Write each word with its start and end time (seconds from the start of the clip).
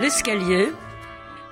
L'escalier, 0.00 0.68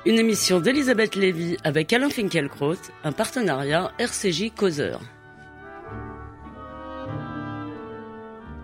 une 0.05 0.21
émission 0.21 0.61
d'Elisabeth 0.61 1.17
Lévy 1.17 1.57
avec 1.65 1.93
Alain 1.93 2.09
Finkielkraut, 2.09 2.77
un 3.03 3.11
partenariat 3.11 3.91
RCJ 3.99 4.53
Causeur. 4.57 5.01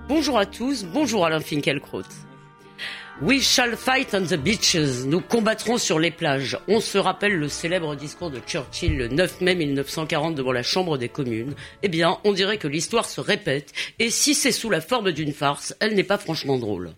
Bonjour 0.06 0.38
à 0.38 0.46
tous, 0.46 0.84
bonjour 0.84 1.26
Alain 1.26 1.40
Finkielkraut. 1.40 2.04
We 3.22 3.42
shall 3.42 3.76
fight 3.76 4.14
on 4.14 4.22
the 4.22 4.36
beaches. 4.36 5.04
Nous 5.04 5.20
combattrons 5.20 5.78
sur 5.78 5.98
les 5.98 6.12
plages. 6.12 6.56
On 6.68 6.78
se 6.78 6.98
rappelle 6.98 7.34
le 7.34 7.48
célèbre 7.48 7.96
discours 7.96 8.30
de 8.30 8.38
Churchill 8.38 8.96
le 8.96 9.08
9 9.08 9.40
mai 9.40 9.56
1940 9.56 10.36
devant 10.36 10.52
la 10.52 10.62
Chambre 10.62 10.96
des 10.96 11.08
communes. 11.08 11.54
Eh 11.82 11.88
bien, 11.88 12.18
on 12.22 12.32
dirait 12.32 12.58
que 12.58 12.68
l'histoire 12.68 13.06
se 13.06 13.20
répète. 13.20 13.72
Et 13.98 14.10
si 14.10 14.34
c'est 14.34 14.52
sous 14.52 14.70
la 14.70 14.80
forme 14.80 15.10
d'une 15.10 15.32
farce, 15.32 15.74
elle 15.80 15.96
n'est 15.96 16.04
pas 16.04 16.18
franchement 16.18 16.58
drôle. 16.58 16.92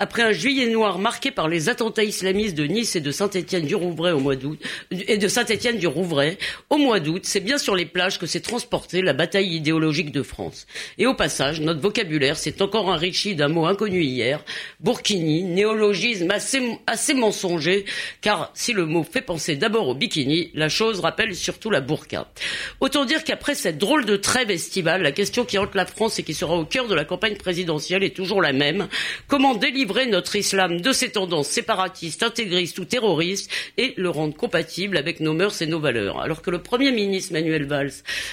Après 0.00 0.22
un 0.22 0.30
juillet 0.30 0.68
noir 0.70 1.00
marqué 1.00 1.32
par 1.32 1.48
les 1.48 1.68
attentats 1.68 2.04
islamistes 2.04 2.54
de 2.54 2.66
Nice 2.66 2.94
et 2.94 3.00
de 3.00 3.10
Saint-Étienne 3.10 3.66
du 3.66 3.74
Rouvray 3.74 4.12
au 4.12 4.20
mois 4.20 4.36
d'août, 4.36 4.56
et 4.92 5.18
de 5.18 5.26
Saint-Étienne 5.26 5.78
du 5.78 5.88
Rouvray 5.88 6.38
au 6.70 6.76
mois 6.76 7.00
d'août, 7.00 7.22
c'est 7.24 7.40
bien 7.40 7.58
sur 7.58 7.74
les 7.74 7.84
plages 7.84 8.20
que 8.20 8.26
s'est 8.26 8.38
transportée 8.38 9.02
la 9.02 9.12
bataille 9.12 9.56
idéologique 9.56 10.12
de 10.12 10.22
France. 10.22 10.68
Et 10.98 11.06
au 11.08 11.14
passage, 11.14 11.60
notre 11.60 11.80
vocabulaire 11.80 12.36
s'est 12.36 12.62
encore 12.62 12.86
enrichi 12.86 13.34
d'un 13.34 13.48
mot 13.48 13.66
inconnu 13.66 14.04
hier, 14.04 14.44
burkini, 14.78 15.42
néologisme 15.42 16.30
assez, 16.30 16.78
assez 16.86 17.14
mensonger, 17.14 17.84
car 18.20 18.52
si 18.54 18.72
le 18.74 18.86
mot 18.86 19.02
fait 19.02 19.20
penser 19.20 19.56
d'abord 19.56 19.88
au 19.88 19.94
bikini, 19.96 20.52
la 20.54 20.68
chose 20.68 21.00
rappelle 21.00 21.34
surtout 21.34 21.70
la 21.70 21.80
burqa. 21.80 22.30
Autant 22.78 23.04
dire 23.04 23.24
qu'après 23.24 23.56
cette 23.56 23.78
drôle 23.78 24.04
de 24.04 24.14
trêve 24.14 24.52
estivale, 24.52 25.02
la 25.02 25.10
question 25.10 25.44
qui 25.44 25.58
hante 25.58 25.74
la 25.74 25.86
France 25.86 26.20
et 26.20 26.22
qui 26.22 26.34
sera 26.34 26.54
au 26.54 26.64
cœur 26.64 26.86
de 26.86 26.94
la 26.94 27.04
campagne 27.04 27.34
présidentielle 27.34 28.04
est 28.04 28.14
toujours 28.14 28.40
la 28.40 28.52
même. 28.52 28.86
Comment 29.26 29.56
délivrer 29.56 29.87
notre 30.06 30.36
islam 30.36 30.80
de 30.80 30.92
ses 30.92 31.10
tendances 31.10 31.48
séparatistes, 31.48 32.22
intégristes 32.22 32.78
ou 32.78 32.84
terroristes 32.84 33.50
et 33.76 33.94
le 33.96 34.10
rendre 34.10 34.34
compatible 34.34 34.96
avec 34.96 35.20
nos 35.20 35.32
mœurs 35.32 35.60
et 35.62 35.66
nos 35.66 35.80
valeurs. 35.80 36.20
Alors 36.20 36.42
que 36.42 36.50
le 36.50 36.62
Premier 36.62 36.92
ministre 36.92 37.32
Manuel 37.32 37.64
Valls 37.66 37.92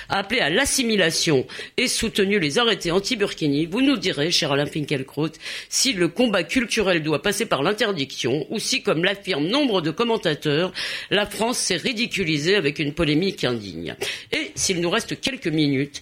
a 0.10 0.20
appelé 0.20 0.42
à 0.42 0.50
l'assimilation 0.50 1.46
et 1.78 1.88
soutenu 1.88 2.40
les 2.40 2.60
arrêtés 2.60 2.92
anti-Burkini, 2.92 3.66
vous 3.66 3.82
nous 3.82 3.98
direz, 3.98 4.32
cher 4.32 4.52
Alain 4.52 4.66
Finkielkraut, 4.66 5.32
si 5.70 5.94
le 5.94 6.08
combat 6.08 6.44
culturel 6.44 7.02
doit 7.02 7.22
passer 7.22 7.46
par 7.46 7.64
l'interdiction 7.64 8.46
ou 8.50 8.60
si, 8.60 8.84
comme 8.84 9.04
l'affirment 9.04 9.48
nombre 9.48 9.82
de 9.82 9.92
commentateurs, 9.92 10.72
la 11.10 11.26
France 11.26 11.58
s'est 11.58 11.78
ridiculisée 11.78 12.56
avec 12.56 12.80
une 12.80 12.94
polémique 12.94 13.44
indigne. 13.44 13.96
Et 14.32 14.52
s'il 14.56 14.82
nous 14.82 14.90
reste 14.90 15.20
quelques 15.20 15.48
minutes, 15.48 16.02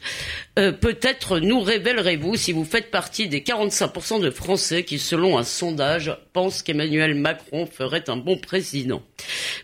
euh, 0.60 0.72
peut-être 0.72 1.40
nous 1.40 1.62
révélerez-vous 1.62 2.36
si 2.36 2.52
vous 2.52 2.66
faites 2.66 2.92
partie 2.92 3.28
des 3.28 3.42
45% 3.42 4.22
de 4.22 4.30
Français 4.30 4.84
qui, 4.84 5.00
selon 5.00 5.38
un 5.38 5.42
sondage 5.44 6.16
pense 6.33 6.63
qu'Emmanuel 6.63 7.16
Macron 7.16 7.66
ferait 7.66 8.09
un 8.09 8.17
bon 8.17 8.38
président. 8.38 9.03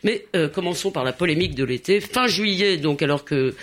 Mais 0.04 0.26
euh, 0.36 0.48
commençons 0.48 0.92
par 0.92 1.04
la 1.04 1.14
polémique 1.14 1.56
de 1.56 1.64
l'été. 1.64 2.00
Fin 2.02 2.28
juillet, 2.28 2.78
donc, 2.78 3.02
alors 3.02 3.26
que 3.26 3.56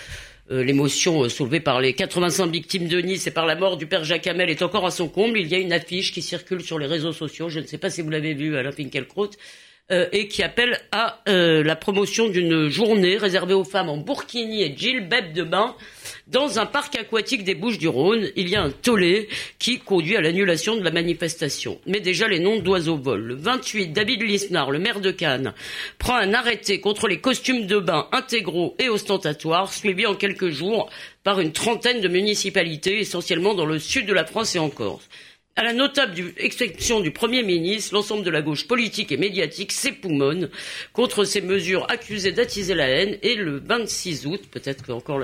euh, 0.51 0.63
l'émotion 0.63 1.23
euh, 1.23 1.29
soulevée 1.29 1.59
par 1.59 1.81
les 1.81 1.93
85 1.93 2.47
victimes 2.47 2.87
de 2.87 2.99
Nice 2.99 3.27
et 3.27 3.31
par 3.31 3.45
la 3.45 3.55
mort 3.55 3.77
du 3.77 3.85
père 3.85 4.03
Jacques 4.03 4.27
Hamel 4.27 4.49
est 4.49 4.61
encore 4.61 4.85
à 4.85 4.91
son 4.91 5.07
comble, 5.07 5.39
il 5.39 5.47
y 5.47 5.55
a 5.55 5.59
une 5.59 5.73
affiche 5.73 6.11
qui 6.11 6.21
circule 6.21 6.63
sur 6.63 6.79
les 6.79 6.87
réseaux 6.87 7.11
sociaux, 7.13 7.49
je 7.49 7.59
ne 7.59 7.65
sais 7.65 7.77
pas 7.77 7.89
si 7.89 8.01
vous 8.01 8.09
l'avez 8.09 8.33
vu, 8.33 8.55
Alain 8.57 8.71
Finkielkraut, 8.71 9.31
et 9.89 10.27
qui 10.27 10.43
appelle 10.43 10.81
à 10.91 11.21
la 11.25 11.75
promotion 11.77 12.27
d'une 12.27 12.67
journée 12.67 13.15
réservée 13.15 13.53
aux 13.53 13.63
femmes 13.63 13.87
en 13.87 13.95
burkini 13.95 14.61
et 14.63 14.75
gilbeb 14.75 15.31
de 15.31 15.43
bain 15.43 15.75
dans 16.27 16.59
un 16.59 16.65
parc 16.65 16.95
aquatique 16.95 17.45
des 17.45 17.55
Bouches-du-Rhône, 17.55 18.29
il 18.35 18.49
y 18.49 18.55
a 18.55 18.61
un 18.61 18.69
tollé 18.69 19.29
qui 19.59 19.79
conduit 19.79 20.17
à 20.17 20.21
l'annulation 20.21 20.75
de 20.75 20.83
la 20.83 20.91
manifestation. 20.91 21.79
Mais 21.85 22.01
déjà, 22.01 22.27
les 22.27 22.39
noms 22.39 22.59
d'oiseaux 22.59 22.97
volent. 22.97 23.23
Le 23.23 23.35
28, 23.35 23.93
David 23.93 24.23
Lisnard, 24.23 24.71
le 24.71 24.79
maire 24.79 24.99
de 24.99 25.11
Cannes, 25.11 25.53
prend 25.99 26.15
un 26.15 26.33
arrêté 26.33 26.81
contre 26.81 27.07
les 27.07 27.19
costumes 27.19 27.65
de 27.65 27.79
bain 27.79 28.07
intégraux 28.11 28.75
et 28.77 28.89
ostentatoires, 28.89 29.71
suivi 29.71 30.05
en 30.05 30.15
quelques 30.15 30.49
jours 30.49 30.89
par 31.23 31.39
une 31.39 31.53
trentaine 31.53 32.01
de 32.01 32.09
municipalités, 32.09 32.99
essentiellement 32.99 33.53
dans 33.53 33.65
le 33.65 33.79
sud 33.79 34.05
de 34.05 34.13
la 34.13 34.25
France 34.25 34.55
et 34.55 34.59
en 34.59 34.69
Corse. 34.69 35.07
À 35.59 35.63
la 35.63 35.73
notable 35.73 36.33
exception 36.37 36.99
du 36.99 37.09
Premier 37.09 37.41
ministre, 37.41 37.95
l'ensemble 37.95 38.23
de 38.23 38.29
la 38.29 38.43
gauche 38.43 38.67
politique 38.67 39.11
et 39.11 39.17
médiatique 39.17 39.71
s'époumonne 39.71 40.51
contre 40.93 41.23
ces 41.23 41.41
mesures 41.41 41.87
accusées 41.89 42.31
d'attiser 42.31 42.75
la 42.75 42.87
haine 42.87 43.17
et 43.23 43.33
le 43.33 43.57
26 43.65 44.27
août, 44.27 44.41
peut-être 44.51 44.85
qu'encore 44.85 45.23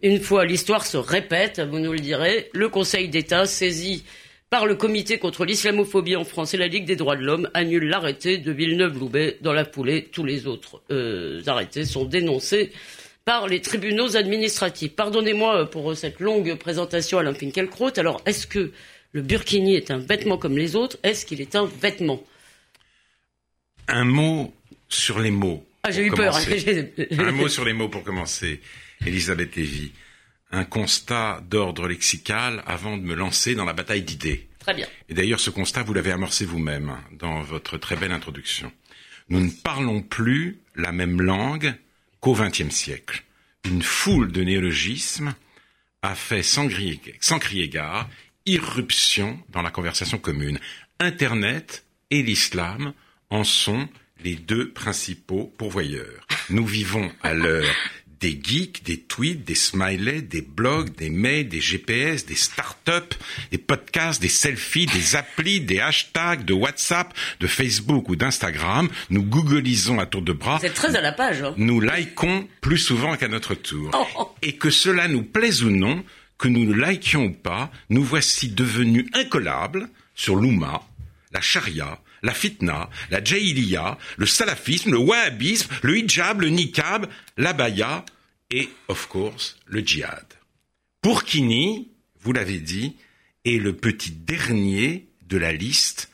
une 0.00 0.18
fois 0.18 0.46
l'histoire 0.46 0.86
se 0.86 0.96
répète, 0.96 1.60
vous 1.60 1.78
nous 1.78 1.92
le 1.92 1.98
direz, 1.98 2.48
le 2.54 2.70
Conseil 2.70 3.10
d'État 3.10 3.44
saisi 3.44 4.04
par 4.48 4.64
le 4.64 4.76
Comité 4.76 5.18
contre 5.18 5.44
l'islamophobie 5.44 6.16
en 6.16 6.24
France 6.24 6.54
et 6.54 6.56
la 6.56 6.68
Ligue 6.68 6.86
des 6.86 6.96
droits 6.96 7.16
de 7.16 7.22
l'homme 7.22 7.50
annule 7.52 7.86
l'arrêté 7.86 8.38
de 8.38 8.52
Villeneuve-Loubet. 8.52 9.36
Dans 9.42 9.52
la 9.52 9.66
foulée, 9.66 10.08
tous 10.10 10.24
les 10.24 10.46
autres 10.46 10.80
euh, 10.90 11.42
arrêtés 11.46 11.84
sont 11.84 12.06
dénoncés 12.06 12.72
par 13.26 13.46
les 13.46 13.60
tribunaux 13.60 14.16
administratifs. 14.16 14.94
Pardonnez-moi 14.94 15.68
pour 15.68 15.94
cette 15.94 16.20
longue 16.20 16.54
présentation, 16.54 17.18
Alain 17.18 17.34
Finkielkraut. 17.34 17.90
Alors, 17.98 18.22
est-ce 18.24 18.46
que 18.46 18.70
le 19.16 19.22
burkini 19.22 19.76
est 19.76 19.90
un 19.90 19.96
vêtement 19.96 20.36
comme 20.36 20.58
les 20.58 20.76
autres 20.76 20.98
Est-ce 21.02 21.24
qu'il 21.24 21.40
est 21.40 21.56
un 21.56 21.64
vêtement? 21.64 22.22
Un 23.88 24.04
mot 24.04 24.54
sur 24.90 25.20
les 25.20 25.30
mots. 25.30 25.66
Ah, 25.84 25.90
j'ai 25.90 26.04
eu 26.04 26.10
peur. 26.10 26.36
un 27.18 27.32
mot 27.32 27.48
sur 27.48 27.64
les 27.64 27.72
mots 27.72 27.88
pour 27.88 28.04
commencer. 28.04 28.60
Elisabeth 29.06 29.56
Lévy, 29.56 29.92
un 30.50 30.64
constat 30.64 31.42
d'ordre 31.48 31.88
lexical 31.88 32.62
avant 32.66 32.98
de 32.98 33.04
me 33.04 33.14
lancer 33.14 33.54
dans 33.54 33.64
la 33.64 33.72
bataille 33.72 34.02
d'idées. 34.02 34.48
Très 34.58 34.74
bien. 34.74 34.86
Et 35.08 35.14
d'ailleurs, 35.14 35.40
ce 35.40 35.48
constat, 35.48 35.82
vous 35.82 35.94
l'avez 35.94 36.12
amorcé 36.12 36.44
vous-même 36.44 36.94
dans 37.12 37.40
votre 37.40 37.78
très 37.78 37.96
belle 37.96 38.12
introduction. 38.12 38.70
Nous 39.30 39.40
ne 39.40 39.50
parlons 39.50 40.02
plus 40.02 40.58
la 40.74 40.92
même 40.92 41.22
langue 41.22 41.74
qu'au 42.20 42.34
XXe 42.34 42.68
siècle. 42.68 43.24
Une 43.64 43.80
foule 43.80 44.30
de 44.30 44.42
néologismes 44.42 45.34
a 46.02 46.14
fait 46.14 46.42
sans 46.42 46.68
crier, 46.68 47.00
sans 47.20 47.38
crier 47.38 47.70
gare 47.70 48.10
irruption 48.46 49.38
dans 49.50 49.62
la 49.62 49.70
conversation 49.70 50.18
commune. 50.18 50.58
Internet 51.00 51.84
et 52.10 52.22
l'islam 52.22 52.92
en 53.30 53.44
sont 53.44 53.88
les 54.22 54.36
deux 54.36 54.70
principaux 54.70 55.52
pourvoyeurs. 55.58 56.26
Nous 56.48 56.64
vivons 56.64 57.12
à 57.22 57.34
l'heure 57.34 57.74
des 58.20 58.40
geeks, 58.42 58.82
des 58.82 58.98
tweets, 58.98 59.44
des 59.44 59.54
smileys, 59.54 60.22
des 60.22 60.40
blogs, 60.40 60.94
des 60.96 61.10
mails, 61.10 61.48
des 61.48 61.60
GPS, 61.60 62.24
des 62.24 62.34
startups, 62.34 63.16
des 63.50 63.58
podcasts, 63.58 64.22
des 64.22 64.28
selfies, 64.28 64.86
des 64.86 65.16
applis, 65.16 65.60
des 65.60 65.80
hashtags 65.80 66.44
de 66.44 66.54
WhatsApp, 66.54 67.12
de 67.40 67.46
Facebook 67.46 68.08
ou 68.08 68.16
d'Instagram. 68.16 68.88
Nous 69.10 69.22
googlisons 69.22 69.98
à 69.98 70.06
tour 70.06 70.22
de 70.22 70.32
bras. 70.32 70.58
C'est 70.60 70.72
très 70.72 70.96
à 70.96 71.00
la 71.00 71.12
page. 71.12 71.42
Hein. 71.42 71.54
Nous 71.56 71.80
likons 71.80 72.48
plus 72.60 72.78
souvent 72.78 73.16
qu'à 73.16 73.28
notre 73.28 73.54
tour. 73.54 73.90
Oh. 73.94 74.34
Et 74.42 74.56
que 74.56 74.70
cela 74.70 75.08
nous 75.08 75.22
plaise 75.22 75.62
ou 75.62 75.70
non, 75.70 76.02
que 76.38 76.48
nous 76.48 76.66
le 76.66 76.74
likions 76.74 77.32
pas, 77.32 77.70
nous 77.88 78.04
voici 78.04 78.48
devenus 78.48 79.06
incollables 79.14 79.88
sur 80.14 80.36
l'Ouma, 80.36 80.82
la 81.32 81.40
charia, 81.40 82.00
la 82.22 82.34
fitna, 82.34 82.90
la 83.10 83.22
jahiliya, 83.22 83.98
le 84.16 84.26
salafisme, 84.26 84.92
le 84.92 84.98
wahhabisme, 84.98 85.72
le 85.82 85.98
hijab, 85.98 86.40
le 86.40 86.48
niqab, 86.48 87.06
l'abaya 87.36 88.04
et, 88.50 88.68
of 88.88 89.06
course, 89.08 89.56
le 89.66 89.80
djihad. 89.80 90.26
Pourkini, 91.02 91.88
vous 92.20 92.32
l'avez 92.32 92.58
dit, 92.58 92.96
est 93.44 93.58
le 93.58 93.74
petit 93.76 94.10
dernier 94.10 95.06
de 95.22 95.36
la 95.36 95.52
liste 95.52 96.10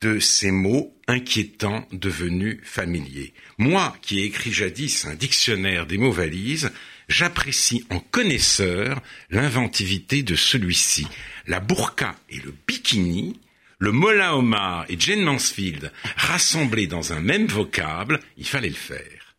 de 0.00 0.18
ces 0.18 0.50
mots 0.50 0.96
inquiétants 1.08 1.86
devenus 1.92 2.60
familiers. 2.62 3.32
Moi, 3.58 3.96
qui 4.02 4.20
ai 4.20 4.24
écrit 4.24 4.52
jadis 4.52 5.06
un 5.06 5.14
dictionnaire 5.14 5.86
des 5.86 5.98
mots 5.98 6.12
valises, 6.12 6.70
j'apprécie 7.08 7.84
en 7.90 8.00
connaisseur 8.00 9.00
l'inventivité 9.30 10.22
de 10.22 10.36
celui-ci. 10.36 11.06
La 11.46 11.60
burqa 11.60 12.14
et 12.30 12.38
le 12.38 12.54
bikini 12.66 13.40
le 13.80 13.92
Mola 13.92 14.36
Omar 14.36 14.86
et 14.88 14.98
Jane 14.98 15.22
Mansfield 15.22 15.92
rassemblés 16.16 16.88
dans 16.88 17.12
un 17.12 17.20
même 17.20 17.46
vocable, 17.46 18.18
il 18.36 18.44
fallait 18.44 18.68
le 18.68 18.74
faire. 18.74 19.36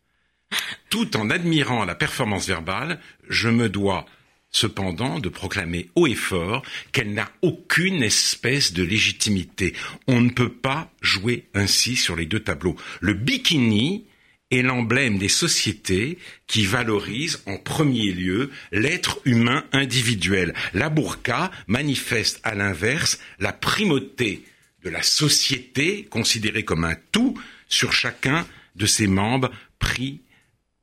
Tout 0.88 1.16
en 1.16 1.28
admirant 1.28 1.84
la 1.84 1.94
performance 1.94 2.48
verbale, 2.48 3.00
je 3.28 3.50
me 3.50 3.68
dois 3.68 4.06
cependant 4.50 5.20
de 5.20 5.28
proclamer 5.28 5.90
haut 5.94 6.06
et 6.06 6.14
fort 6.14 6.64
qu'elle 6.90 7.12
n'a 7.12 7.30
aucune 7.42 8.02
espèce 8.02 8.72
de 8.72 8.82
légitimité. 8.82 9.74
On 10.08 10.20
ne 10.22 10.30
peut 10.30 10.52
pas 10.52 10.90
jouer 11.02 11.46
ainsi 11.54 11.94
sur 11.94 12.16
les 12.16 12.26
deux 12.26 12.40
tableaux. 12.40 12.76
Le 13.00 13.12
bikini 13.12 14.06
est 14.50 14.62
l'emblème 14.62 15.18
des 15.18 15.28
sociétés 15.28 16.18
qui 16.46 16.64
valorisent 16.64 17.42
en 17.46 17.56
premier 17.56 18.12
lieu 18.12 18.50
l'être 18.72 19.20
humain 19.24 19.64
individuel. 19.72 20.54
La 20.74 20.88
burqa 20.88 21.50
manifeste 21.66 22.40
à 22.42 22.54
l'inverse 22.54 23.18
la 23.38 23.52
primauté 23.52 24.42
de 24.84 24.90
la 24.90 25.02
société 25.02 26.04
considérée 26.10 26.64
comme 26.64 26.84
un 26.84 26.96
tout 27.12 27.38
sur 27.68 27.92
chacun 27.92 28.46
de 28.76 28.86
ses 28.86 29.06
membres 29.06 29.50
pris 29.78 30.20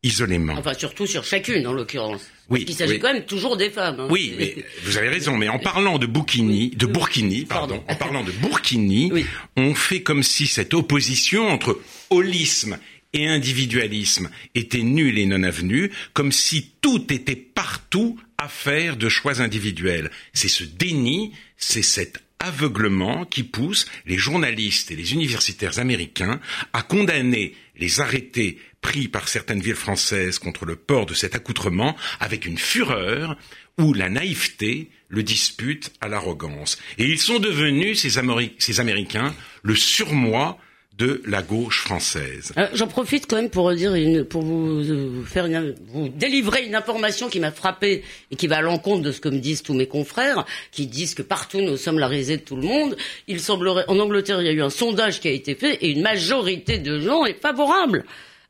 isolément. 0.04 0.54
Enfin, 0.58 0.74
surtout 0.76 1.08
sur 1.08 1.26
chacune, 1.26 1.66
en 1.68 1.74
l'occurrence. 1.74 2.22
Oui, 2.50 2.64
Il 2.68 2.74
s'agit 2.76 2.94
oui. 2.94 3.00
quand 3.00 3.12
même 3.14 3.26
toujours 3.26 3.58
des 3.58 3.70
femmes. 3.70 4.00
hein. 4.00 4.08
Oui, 4.10 4.34
mais 4.38 4.56
vous 4.84 4.96
avez 4.98 5.10
raison. 5.10 5.36
Mais 5.36 5.50
en 5.50 5.60
parlant 5.60 5.98
de 5.98 6.06
Burkini, 6.06 6.70
de 6.70 6.86
Burkini, 6.86 7.44
pardon, 7.46 7.80
Pardon. 7.80 7.92
en 7.92 7.96
parlant 7.96 8.24
de 8.24 8.32
Burkini, 8.32 9.10
Oui. 9.12 9.26
on 9.58 9.74
fait 9.76 10.04
comme 10.04 10.24
si 10.24 10.48
cette 10.48 10.74
opposition 10.74 11.50
entre 11.50 11.82
holisme 12.10 12.78
et 13.18 13.28
individualisme 13.28 14.30
était 14.56 14.84
nulle 14.84 15.18
et 15.18 15.26
non 15.26 15.44
avenue, 15.44 15.92
comme 16.14 16.32
si 16.32 16.72
tout 16.82 17.12
était 17.12 17.36
partout 17.36 18.20
affaire 18.38 18.98
de 18.98 19.10
choix 19.10 19.42
individuels. 19.42 20.12
C'est 20.34 20.48
ce 20.48 20.64
déni, 20.64 21.34
c'est 21.58 21.82
cet 21.82 22.24
aveuglement 22.40 23.26
qui 23.26 23.44
pousse 23.44 23.88
les 24.06 24.18
journalistes 24.18 24.92
et 24.92 24.96
les 24.96 25.14
universitaires 25.14 25.80
américains 25.80 26.40
à 26.72 26.84
condamner 26.84 27.56
les 27.78 28.00
arrêtés 28.00 28.60
pris 28.82 29.08
par 29.08 29.28
certaines 29.28 29.62
villes 29.62 29.76
françaises 29.76 30.38
contre 30.38 30.66
le 30.66 30.76
port 30.76 31.08
de 31.08 31.16
cet 31.16 31.36
accoutrement 31.36 31.96
avec 32.20 32.46
une 32.46 32.60
fureur 32.60 33.36
où 33.80 33.94
la 33.94 34.10
naïveté 34.10 34.90
le 35.10 35.24
dispute 35.24 35.92
à 36.02 36.08
l'arrogance. 36.08 36.78
Et 36.98 37.06
ils 37.06 37.20
sont 37.20 37.40
devenus, 37.40 38.00
ces 38.00 38.80
Américains, 38.80 39.36
le 39.64 39.76
surmoi 39.76 40.60
de 40.98 41.22
la 41.26 41.44
gauche 41.44 41.84
française. 41.84 42.54
Euh, 42.58 42.68
J'en 42.74 42.88
profite 42.88 43.28
quand 43.28 43.36
même 43.36 43.50
pour 43.50 43.72
dire 43.74 43.94
une, 43.94 44.24
pour 44.24 44.42
vous 44.42 44.82
euh, 44.82 45.24
faire 45.26 45.46
une, 45.46 45.76
vous 45.94 46.10
délivrer 46.10 46.66
une 46.66 46.76
information 46.76 47.30
qui 47.30 47.40
m'a 47.40 47.52
frappé 47.52 48.04
et 48.32 48.36
qui 48.36 48.48
va 48.48 48.58
à 48.58 48.62
l'encontre 48.62 49.04
de 49.04 49.12
ce 49.12 49.22
que 49.22 49.30
me 49.30 49.38
disent 49.38 49.62
tous 49.62 49.74
mes 49.76 49.88
confrères, 49.88 50.46
qui 50.72 50.88
disent 50.88 51.14
que 51.14 51.22
partout 51.22 51.62
nous 51.62 51.78
sommes 51.78 52.00
la 52.00 52.08
risée 52.08 52.38
de 52.38 52.42
tout 52.42 52.56
le 52.56 52.64
monde. 52.64 52.98
Il 53.28 53.40
semblerait, 53.40 53.86
en 53.88 54.00
Angleterre, 54.00 54.42
il 54.42 54.48
y 54.48 54.50
a 54.50 54.54
eu 54.54 54.62
un 54.62 54.72
sondage 54.72 55.20
qui 55.20 55.28
a 55.28 55.32
été 55.32 55.54
fait 55.54 55.76
et 55.76 55.90
une 55.92 56.02
majorité 56.02 56.80
de 56.80 57.00
gens 57.00 57.26
est 57.26 57.40
favorable 57.40 58.04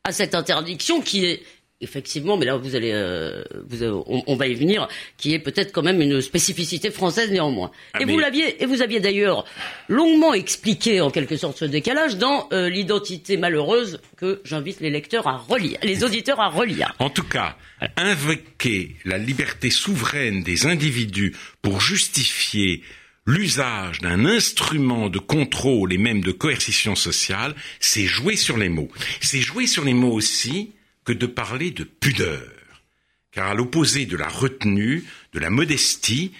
à 0.04 0.12
cette 0.12 0.34
interdiction 0.34 1.02
qui 1.02 1.26
est 1.26 1.42
effectivement, 1.80 2.36
mais 2.36 2.46
là 2.46 2.56
vous 2.56 2.74
allez, 2.74 2.90
euh, 2.92 3.42
vous, 3.68 3.82
euh, 3.82 4.02
on, 4.06 4.22
on 4.26 4.36
va 4.36 4.48
y 4.48 4.54
venir, 4.54 4.88
qui 5.16 5.32
est 5.34 5.38
peut-être 5.38 5.72
quand 5.72 5.82
même 5.82 6.00
une 6.00 6.20
spécificité 6.20 6.90
française 6.90 7.30
néanmoins. 7.30 7.70
Ah, 7.92 8.00
et 8.00 8.04
mais- 8.04 8.12
vous 8.12 8.18
l'aviez, 8.18 8.60
et 8.62 8.66
vous 8.66 8.82
aviez 8.82 9.00
d'ailleurs 9.00 9.44
longuement 9.88 10.34
expliqué 10.34 11.00
en 11.00 11.10
quelque 11.10 11.36
sorte 11.36 11.58
ce 11.58 11.64
décalage 11.64 12.16
dans 12.16 12.48
euh, 12.52 12.68
l'identité 12.68 13.36
malheureuse 13.36 14.00
que 14.16 14.40
j'invite 14.44 14.80
les 14.80 14.90
lecteurs 14.90 15.28
à 15.28 15.36
relire, 15.36 15.78
les 15.82 16.02
auditeurs 16.04 16.40
à 16.40 16.48
relire. 16.48 16.94
En 16.98 17.10
tout 17.10 17.22
cas, 17.22 17.56
invoquer 17.96 18.96
la 19.04 19.18
liberté 19.18 19.70
souveraine 19.70 20.42
des 20.42 20.66
individus 20.66 21.34
pour 21.62 21.80
justifier 21.80 22.82
l'usage 23.26 24.00
d'un 24.00 24.24
instrument 24.24 25.10
de 25.10 25.18
contrôle 25.18 25.92
et 25.92 25.98
même 25.98 26.22
de 26.22 26.32
coercition 26.32 26.96
sociale, 26.96 27.54
c'est 27.78 28.06
jouer 28.06 28.36
sur 28.36 28.56
les 28.56 28.70
mots. 28.70 28.88
C'est 29.20 29.40
jouer 29.42 29.66
sur 29.66 29.84
les 29.84 29.92
mots 29.92 30.12
aussi 30.12 30.72
que 31.08 31.14
de 31.14 31.24
parler 31.24 31.70
de 31.70 31.84
pudeur. 31.84 32.52
Car 33.30 33.48
à 33.48 33.54
l'opposé 33.54 34.04
de 34.04 34.18
la 34.18 34.28
retenue, 34.28 35.04
de 35.32 35.38
la 35.38 35.48
modestie, 35.48 36.32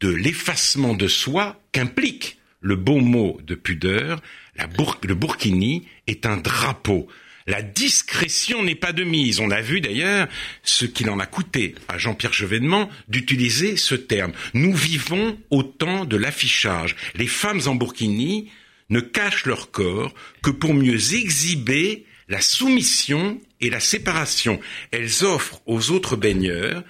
de 0.00 0.10
l'effacement 0.10 0.92
de 0.92 1.08
soi 1.08 1.58
qu'implique 1.72 2.36
le 2.60 2.76
beau 2.76 2.98
mot 2.98 3.40
de 3.46 3.54
pudeur, 3.54 4.20
la 4.56 4.68
le 5.04 5.14
burkini 5.14 5.86
est 6.06 6.26
un 6.26 6.36
drapeau. 6.36 7.08
La 7.46 7.62
discrétion 7.62 8.62
n'est 8.62 8.74
pas 8.74 8.92
de 8.92 9.04
mise. 9.04 9.40
On 9.40 9.50
a 9.50 9.62
vu 9.62 9.80
d'ailleurs 9.80 10.28
ce 10.62 10.84
qu'il 10.84 11.08
en 11.08 11.18
a 11.18 11.24
coûté 11.24 11.74
à 11.88 11.96
Jean-Pierre 11.96 12.34
Chevènement 12.34 12.90
d'utiliser 13.08 13.78
ce 13.78 13.94
terme. 13.94 14.32
Nous 14.52 14.74
vivons 14.74 15.38
au 15.48 15.62
temps 15.62 16.04
de 16.04 16.18
l'affichage. 16.18 16.94
Les 17.14 17.26
femmes 17.26 17.62
en 17.64 17.74
burkini 17.74 18.50
ne 18.90 19.00
cachent 19.00 19.46
leur 19.46 19.70
corps 19.70 20.12
que 20.42 20.50
pour 20.50 20.74
mieux 20.74 21.14
exhiber 21.14 22.04
la 22.30 22.40
soumission 22.40 23.38
et 23.60 23.68
la 23.68 23.80
séparation. 23.80 24.60
Elles 24.92 25.24
offrent 25.24 25.60
aux 25.66 25.90
autres 25.90 26.16
baigneurs 26.16 26.82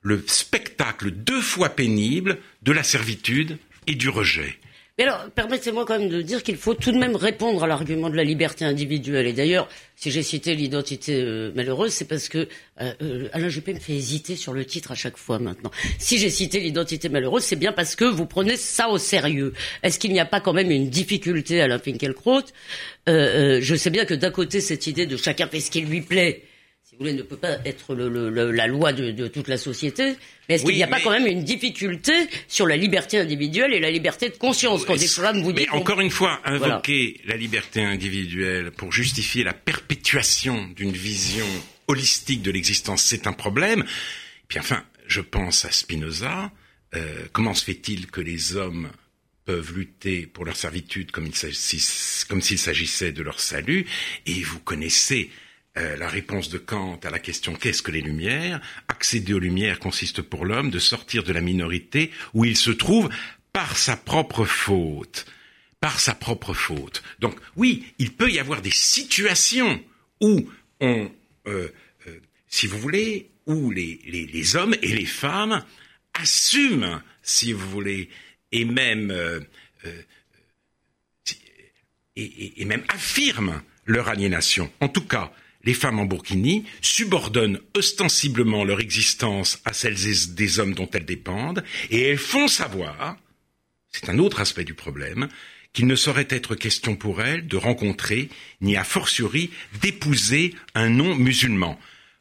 le 0.00 0.24
spectacle 0.26 1.10
deux 1.10 1.42
fois 1.42 1.70
pénible 1.70 2.38
de 2.62 2.72
la 2.72 2.84
servitude 2.84 3.58
et 3.86 3.96
du 3.96 4.08
rejet. 4.08 4.58
Mais 4.96 5.02
alors, 5.04 5.28
permettez-moi 5.34 5.84
quand 5.84 5.98
même 5.98 6.08
de 6.08 6.22
dire 6.22 6.44
qu'il 6.44 6.56
faut 6.56 6.74
tout 6.74 6.92
de 6.92 6.98
même 6.98 7.16
répondre 7.16 7.64
à 7.64 7.66
l'argument 7.66 8.08
de 8.10 8.14
la 8.14 8.22
liberté 8.22 8.64
individuelle. 8.64 9.26
Et 9.26 9.32
d'ailleurs, 9.32 9.68
si 9.96 10.12
j'ai 10.12 10.22
cité 10.22 10.54
l'identité 10.54 11.20
euh, 11.20 11.50
malheureuse, 11.56 11.92
c'est 11.92 12.04
parce 12.04 12.28
que 12.28 12.46
euh, 12.80 12.92
euh, 13.02 13.28
Alain 13.32 13.48
Juppé 13.48 13.74
me 13.74 13.80
fait 13.80 13.94
hésiter 13.94 14.36
sur 14.36 14.52
le 14.52 14.64
titre 14.64 14.92
à 14.92 14.94
chaque 14.94 15.16
fois 15.16 15.40
maintenant. 15.40 15.72
Si 15.98 16.16
j'ai 16.18 16.30
cité 16.30 16.60
l'identité 16.60 17.08
malheureuse, 17.08 17.42
c'est 17.42 17.56
bien 17.56 17.72
parce 17.72 17.96
que 17.96 18.04
vous 18.04 18.26
prenez 18.26 18.56
ça 18.56 18.88
au 18.88 18.98
sérieux. 18.98 19.52
Est-ce 19.82 19.98
qu'il 19.98 20.12
n'y 20.12 20.20
a 20.20 20.26
pas 20.26 20.40
quand 20.40 20.52
même 20.52 20.70
une 20.70 20.88
difficulté, 20.90 21.60
Alain 21.60 21.80
Finkielkraut? 21.80 22.42
Euh, 23.08 23.58
Je 23.60 23.74
sais 23.74 23.90
bien 23.90 24.04
que 24.04 24.14
d'un 24.14 24.30
côté, 24.30 24.60
cette 24.60 24.86
idée 24.86 25.06
de 25.06 25.16
chacun 25.16 25.48
fait 25.48 25.58
ce 25.58 25.72
qui 25.72 25.80
lui 25.80 26.02
plaît, 26.02 26.44
si 26.94 26.98
vous 26.98 27.04
voulez, 27.04 27.12
ne 27.16 27.22
peut 27.22 27.36
pas 27.36 27.58
être 27.64 27.94
le- 27.94 28.08
le- 28.08 28.30
le- 28.30 28.52
la 28.52 28.66
loi 28.68 28.92
de, 28.92 29.10
de 29.10 29.26
toute 29.26 29.48
la 29.48 29.56
société. 29.58 30.14
Mais 30.48 30.54
est-ce 30.56 30.64
Oui, 30.64 30.72
qu'il 30.72 30.76
n'y 30.76 30.84
a 30.84 30.86
pas 30.88 31.00
quand 31.00 31.10
même 31.10 31.26
une 31.26 31.42
difficulté 31.42 32.12
sur 32.46 32.66
la 32.66 32.76
liberté 32.76 33.18
individuelle 33.18 33.72
et 33.74 33.80
la 33.80 33.90
liberté 33.90 34.28
de 34.28 34.36
conscience 34.36 34.84
quand 34.84 34.94
des 34.96 35.08
femmes 35.08 35.42
vous 35.42 35.52
Mais 35.52 35.68
encore 35.70 36.00
une 36.00 36.10
fois, 36.10 36.40
Voilà. 36.46 36.74
invoquer 36.76 37.20
la 37.26 37.36
liberté 37.36 37.82
individuelle 37.82 38.70
pour 38.70 38.92
justifier 38.92 39.42
la 39.42 39.54
perpétuation 39.54 40.68
d'une 40.76 40.92
vision 40.92 41.46
holistique 41.88 42.42
de 42.42 42.50
l'existence, 42.52 43.02
c'est 43.02 43.26
un 43.26 43.32
problème. 43.32 43.84
Puis 44.48 44.58
enfin, 44.60 44.84
je 45.06 45.20
pense 45.20 45.64
à 45.64 45.72
Spinoza. 45.72 46.52
Euh, 46.94 47.24
comment 47.32 47.54
se 47.54 47.64
fait-il 47.64 48.06
que 48.06 48.20
les 48.20 48.54
hommes 48.54 48.90
peuvent 49.46 49.74
lutter 49.76 50.26
pour 50.26 50.44
leur 50.44 50.56
servitude 50.56 51.10
comme 51.10 51.32
s'il 51.32 52.58
s'agissait 52.58 53.10
de 53.12 53.22
leur 53.22 53.40
salut? 53.40 53.84
Et 54.26 54.40
vous 54.42 54.60
connaissez 54.60 55.30
euh, 55.76 55.96
la 55.96 56.08
réponse 56.08 56.50
de 56.50 56.58
Kant 56.58 57.00
à 57.02 57.10
la 57.10 57.18
question 57.18 57.54
qu'est-ce 57.54 57.82
que 57.82 57.90
les 57.90 58.00
lumières 58.00 58.60
Accéder 58.86 59.34
aux 59.34 59.40
lumières 59.40 59.80
consiste 59.80 60.22
pour 60.22 60.44
l'homme 60.44 60.70
de 60.70 60.78
sortir 60.78 61.24
de 61.24 61.32
la 61.32 61.40
minorité 61.40 62.12
où 62.32 62.44
il 62.44 62.56
se 62.56 62.70
trouve 62.70 63.08
par 63.52 63.76
sa 63.76 63.96
propre 63.96 64.44
faute. 64.44 65.26
Par 65.80 65.98
sa 65.98 66.14
propre 66.14 66.54
faute. 66.54 67.02
Donc 67.18 67.36
oui, 67.56 67.86
il 67.98 68.12
peut 68.12 68.30
y 68.30 68.38
avoir 68.38 68.62
des 68.62 68.70
situations 68.70 69.82
où 70.20 70.48
on, 70.80 71.10
euh, 71.48 71.68
euh, 72.06 72.20
si 72.46 72.68
vous 72.68 72.78
voulez, 72.78 73.30
où 73.46 73.72
les, 73.72 74.56
hommes 74.56 74.76
et 74.80 74.88
les 74.88 75.06
femmes 75.06 75.64
assument, 76.14 77.02
si 77.22 77.52
vous 77.52 77.68
voulez, 77.68 78.08
et 78.52 78.64
même 78.64 79.12
et 82.16 82.64
même 82.64 82.84
affirment 82.88 83.60
leur 83.86 84.08
aliénation. 84.08 84.72
En 84.80 84.88
tout 84.88 85.04
cas, 85.04 85.32
les 85.64 85.74
femmes 85.74 85.98
en 85.98 86.04
Burkini 86.04 86.64
subordonnent 86.80 87.60
ostensiblement 87.76 88.64
leur 88.64 88.80
existence 88.80 89.60
à 89.64 89.72
celles 89.72 89.96
des- 90.34 90.58
hommes 90.58 90.74
dont 90.74 90.88
elles 90.92 91.04
dépendent, 91.06 91.64
et 91.90 92.02
elles 92.02 92.18
font 92.18 92.48
savoir, 92.48 93.16
c'est 93.90 94.08
un 94.08 94.18
autre 94.18 94.40
aspect 94.40 94.64
du 94.64 94.74
problème, 94.74 95.28
qu'il 95.72 95.86
ne 95.86 95.96
saurait 95.96 96.28
être 96.30 96.54
question 96.54 96.94
pour 96.94 97.20
elles 97.22 97.46
de 97.48 97.56
rencontrer, 97.56 98.28
ni 98.60 98.76
a 98.76 98.84
fortiori 98.84 99.50
d'épouser 99.82 100.54
un 100.74 100.88
non-musulman. 100.88 101.78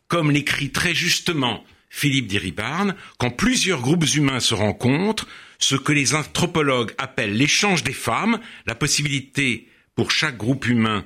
Comme 0.07 0.31
l'écrit 0.31 0.71
très 0.71 0.95
justement 0.95 1.63
Philippe 1.89 2.25
Diribarne, 2.27 2.95
quand 3.19 3.29
plusieurs 3.29 3.81
groupes 3.81 4.05
humains 4.15 4.39
se 4.39 4.55
rencontrent, 4.55 5.27
ce 5.59 5.75
que 5.75 5.91
les 5.91 6.15
anthropologues 6.15 6.93
appellent 6.97 7.37
l'échange 7.37 7.83
des 7.83 7.93
femmes, 7.93 8.39
la 8.65 8.73
possibilité 8.73 9.67
pour 9.95 10.09
chaque 10.09 10.37
groupe 10.37 10.65
humain 10.67 11.05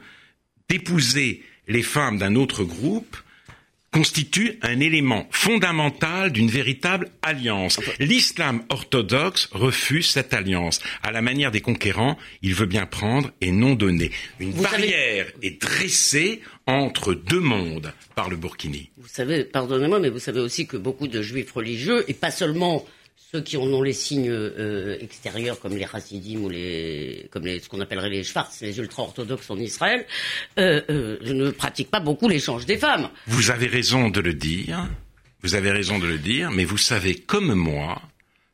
d'épouser 0.70 1.44
les 1.68 1.84
femmes 1.84 2.18
d'un 2.18 2.36
autre 2.36 2.64
groupe, 2.64 3.18
constitue 3.90 4.60
un 4.62 4.80
élément 4.82 5.28
fondamental 5.32 6.32
d'une 6.32 6.50
véritable 6.50 7.10
alliance. 7.22 7.80
L'islam 8.00 8.64
orthodoxe 8.70 9.48
refuse 9.54 10.08
cette 10.08 10.34
alliance. 10.34 10.82
À 11.04 11.12
la 11.12 11.22
manière 11.22 11.52
des 11.52 11.62
conquérants, 11.62 12.18
il 12.42 12.54
veut 12.54 12.66
bien 12.66 12.86
prendre 12.86 13.32
et 13.42 13.52
non 13.52 13.74
donner. 13.76 14.12
Une 14.40 14.52
Vous 14.52 14.64
savez- 14.64 14.78
barrière 14.78 15.28
est 15.42 15.62
dressée 15.62 16.42
entre 16.68 17.14
deux 17.14 17.40
mondes 17.40 17.94
par 18.14 18.30
le 18.30 18.36
Burkini. 18.36 18.90
Vous 18.98 19.08
savez, 19.08 19.46
pardonnez-moi, 19.46 20.00
mais 20.00 20.10
vous 20.10 20.20
savez 20.20 20.42
aussi 20.42 20.68
que 20.68 20.78
beaucoup 20.78 21.08
de 21.08 21.22
juifs 21.22 21.52
religieux, 21.54 22.04
et 22.10 22.14
pas 22.14 22.30
seulement 22.32 22.86
ceux 23.32 23.42
qui 23.42 23.58
en 23.58 23.64
ont 23.64 23.82
les 23.82 23.94
signes 23.94 24.30
euh, 24.30 24.98
extérieurs 25.02 25.60
comme 25.60 25.76
les 25.76 25.86
Hasidim 25.92 26.40
ou 26.40 26.50
les, 26.50 27.28
comme 27.32 27.44
ce 27.44 27.68
qu'on 27.68 27.82
appellerait 27.82 28.10
les 28.10 28.24
Schwarz, 28.24 28.58
les 28.62 28.78
ultra-orthodoxes 28.78 29.50
en 29.50 29.58
Israël, 29.58 30.06
euh, 30.60 30.82
euh, 30.90 31.34
ne 31.34 31.52
pratiquent 31.52 31.92
pas 31.92 32.00
beaucoup 32.00 32.30
l'échange 32.30 32.66
des 32.66 32.78
femmes. 32.78 33.10
Vous 33.26 33.52
avez 33.52 33.68
raison 33.68 34.10
de 34.10 34.22
le 34.22 34.34
dire, 34.34 34.88
vous 35.42 35.56
avez 35.56 35.72
raison 35.72 36.00
de 36.00 36.08
le 36.08 36.18
dire, 36.18 36.52
mais 36.52 36.64
vous 36.64 36.78
savez 36.78 37.16
comme 37.16 37.54
moi 37.54 38.02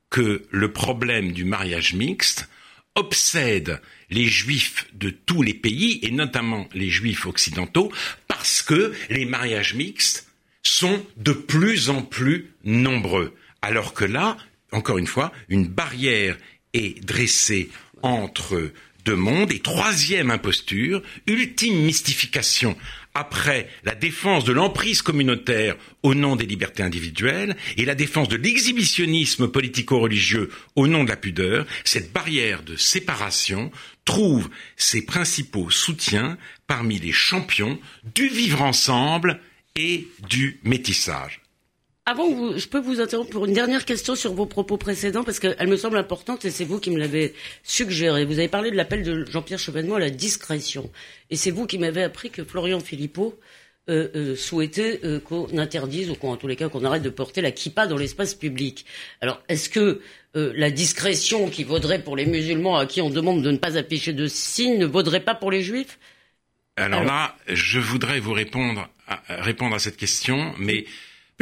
que 0.10 0.44
le 0.50 0.72
problème 0.72 1.34
du 1.34 1.44
mariage 1.44 1.94
mixte 1.94 2.48
obsède 2.96 3.82
les 4.10 4.26
juifs 4.26 4.88
de 4.94 5.10
tous 5.10 5.42
les 5.42 5.56
pays, 5.56 6.00
et 6.04 6.12
notamment 6.12 6.68
les 6.74 6.90
juifs 6.90 7.26
occidentaux, 7.26 7.92
parce 8.28 8.62
que 8.62 8.94
les 9.10 9.26
mariages 9.26 9.74
mixtes 9.74 10.28
sont 10.62 11.04
de 11.18 11.34
plus 11.34 11.90
en 11.90 12.02
plus 12.02 12.54
nombreux. 12.64 13.34
Alors 13.62 13.94
que 13.94 14.06
là, 14.06 14.38
encore 14.74 14.98
une 14.98 15.08
fois, 15.08 15.32
une 15.50 15.68
barrière 15.68 16.38
est 16.74 17.04
dressée 17.06 17.70
entre 18.02 18.72
deux 19.06 19.16
mondes. 19.16 19.52
Et 19.52 19.60
troisième 19.60 20.32
imposture, 20.32 21.02
ultime 21.28 21.84
mystification 21.84 22.76
après 23.16 23.70
la 23.84 23.94
défense 23.94 24.44
de 24.44 24.54
l'emprise 24.54 25.04
communautaire 25.04 25.76
au 26.02 26.16
nom 26.16 26.36
des 26.36 26.48
libertés 26.48 26.82
individuelles 26.82 27.56
et 27.78 27.86
la 27.86 27.94
défense 27.94 28.28
de 28.28 28.38
l'exhibitionnisme 28.38 29.48
politico-religieux 29.48 30.50
au 30.76 30.88
nom 30.88 31.04
de 31.04 31.10
la 31.10 31.16
pudeur, 31.16 31.68
cette 31.84 32.12
barrière 32.12 32.64
de 32.64 32.76
séparation 32.76 33.72
trouve 34.06 34.50
ses 34.78 35.06
principaux 35.06 35.70
soutiens 35.70 36.38
parmi 36.66 36.98
les 36.98 37.12
champions 37.12 37.80
du 38.16 38.28
vivre 38.30 38.64
ensemble 38.64 39.40
et 39.76 40.08
du 40.28 40.60
métissage. 40.64 41.43
Avant, 42.06 42.58
je 42.58 42.68
peux 42.68 42.80
vous 42.80 43.00
interrompre 43.00 43.30
pour 43.30 43.46
une 43.46 43.54
dernière 43.54 43.86
question 43.86 44.16
sur 44.16 44.34
vos 44.34 44.46
propos 44.46 44.76
précédents, 44.76 45.24
parce 45.24 45.40
qu'elle 45.40 45.68
me 45.68 45.78
semble 45.78 45.98
importante 45.98 46.44
et 46.44 46.52
c'est 46.52 46.66
vous 46.66 46.82
qui 46.82 46.92
me 46.92 47.00
l'avez 47.00 47.34
suggéré. 47.64 48.26
Vous 48.26 48.40
avez 48.40 48.50
parlé 48.50 48.72
de 48.72 48.76
l'appel 48.76 49.04
de 49.04 49.24
Jean-Pierre 49.24 49.60
Chevènement 49.60 49.96
à 49.96 50.00
la 50.00 50.10
discrétion. 50.10 50.92
Et 51.30 51.38
c'est 51.38 51.52
vous 51.52 51.66
qui 51.66 51.78
m'avez 51.78 52.04
appris 52.04 52.30
que 52.30 52.44
Florian 52.44 52.82
Philippot 52.82 53.40
euh, 53.90 54.10
euh, 54.16 54.36
souhaitait 54.36 55.00
euh, 55.06 55.22
qu'on 55.22 55.58
interdise, 55.58 56.10
ou 56.10 56.16
qu'en 56.16 56.36
tous 56.36 56.48
les 56.48 56.58
cas 56.58 56.68
qu'on 56.68 56.84
arrête 56.84 57.04
de 57.04 57.10
porter 57.10 57.40
la 57.40 57.52
kippa 57.52 57.88
dans 57.88 57.98
l'espace 57.98 58.34
public. 58.34 58.86
Alors, 59.22 59.42
est-ce 59.48 59.70
que 59.70 60.02
la 60.36 60.72
discrétion 60.72 61.48
qui 61.48 61.64
vaudrait 61.64 62.02
pour 62.02 62.16
les 62.18 62.26
musulmans 62.26 62.78
à 62.78 62.88
qui 62.88 63.02
on 63.04 63.12
demande 63.12 63.44
de 63.44 63.52
ne 63.52 63.58
pas 63.58 63.78
afficher 63.78 64.14
de 64.14 64.26
signes 64.26 64.80
ne 64.80 64.88
vaudrait 64.88 65.20
pas 65.20 65.36
pour 65.36 65.52
les 65.52 65.62
juifs? 65.62 66.00
Alors, 66.76 67.04
là, 67.04 67.38
je 67.48 67.80
voudrais 67.80 68.20
vous 68.20 68.34
répondre 68.34 68.90
à, 69.08 69.22
répondre 69.44 69.76
à 69.76 69.80
cette 69.80 69.96
question, 69.96 70.54
mais 70.58 70.86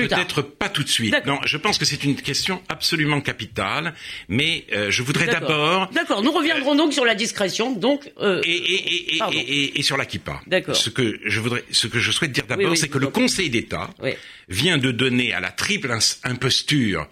Peut-être 0.08 0.42
pas 0.42 0.70
tout 0.70 0.84
de 0.84 0.90
suite. 0.90 1.16
Non, 1.26 1.40
je 1.46 1.58
pense 1.58 1.78
que 1.78 1.86
c'est 1.86 2.04
une 2.04 2.16
question 2.16 2.62
absolument 2.70 3.22
capitale, 3.22 3.94
mais 4.28 4.66
euh, 4.74 4.92
je 4.92 5.04
voudrais 5.04 5.28
d'abord. 5.28 5.90
D'accord, 5.94 6.22
nous 6.24 6.32
reviendrons 6.32 6.76
donc 6.76 6.94
sur 6.94 7.06
la 7.06 7.16
discrétion, 7.16 7.72
donc. 7.72 8.12
Euh... 8.20 8.42
Et, 8.44 8.52
et, 8.52 9.18
et, 9.34 9.80
et, 9.80 9.84
sur 9.84 9.98
la 9.98 10.06
kippa. 10.06 10.42
D'accord. 10.48 10.76
Ce 10.76 10.90
que 10.90 11.20
je 11.26 11.40
voudrais, 11.40 11.64
ce 11.72 11.88
que 11.88 12.00
je 12.00 12.12
souhaite 12.12 12.32
dire 12.32 12.46
d'abord, 12.48 12.76
c'est 12.78 12.90
que 12.90 12.98
le 12.98 13.08
Conseil 13.08 13.50
d'État 13.50 13.90
vient 14.50 14.78
de 14.78 14.92
donner 14.92 15.34
à 15.34 15.40
la 15.40 15.52
triple 15.52 15.92
imposture 16.24 17.08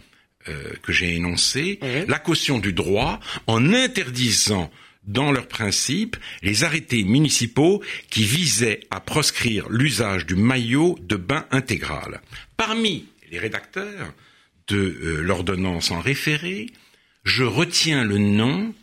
euh, 0.48 0.74
que 0.81 0.93
j'ai 0.93 1.15
énoncée 1.15 1.79
la 2.08 2.19
caution 2.19 2.60
du 2.60 2.74
droit 2.74 3.19
en 3.48 3.74
interdisant 3.74 4.72
dans 5.10 5.32
leurs 5.32 5.48
principes 5.48 6.16
les 6.42 6.63
arrêtés 6.63 7.04
municipaux 7.04 7.84
qui 8.10 8.24
visaient 8.24 8.82
à 8.92 9.00
proscrire 9.00 9.68
l'usage 9.70 10.25
du 10.25 10.36
maillot 10.36 10.98
de 11.01 11.16
bain 11.16 11.46
intégral. 11.51 12.22
Parmi 12.56 13.06
les 13.32 13.39
rédacteurs 13.39 14.13
de 14.68 14.78
euh, 14.78 15.22
l'ordonnance 15.22 15.92
en 15.92 16.00
référé, 16.00 16.68
je 17.24 17.44
retiens 17.44 18.04
le 18.04 18.20
nom 18.20 18.74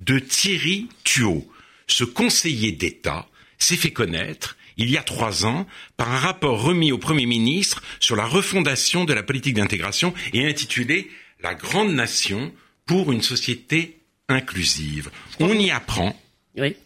de 0.00 0.18
Thierry 0.18 0.88
Thuot. 1.04 1.46
Ce 1.86 2.04
conseiller 2.04 2.72
d'État 2.72 3.28
s'est 3.58 3.76
fait 3.76 3.92
connaître 3.92 4.56
il 4.76 4.90
y 4.90 4.96
a 4.96 5.02
trois 5.02 5.46
ans 5.46 5.66
par 5.96 6.10
un 6.10 6.18
rapport 6.18 6.62
remis 6.62 6.92
au 6.92 6.98
Premier 6.98 7.26
ministre 7.26 7.82
sur 8.00 8.16
la 8.16 8.26
refondation 8.26 9.04
de 9.04 9.12
la 9.12 9.22
politique 9.22 9.54
d'intégration 9.54 10.14
et 10.32 10.46
intitulé 10.46 11.10
La 11.42 11.54
grande 11.54 11.92
nation 11.92 12.52
pour 12.86 13.12
une 13.12 13.22
société 13.22 14.03
inclusive. 14.28 15.10
On 15.40 15.54
y 15.54 15.70
apprend 15.70 16.18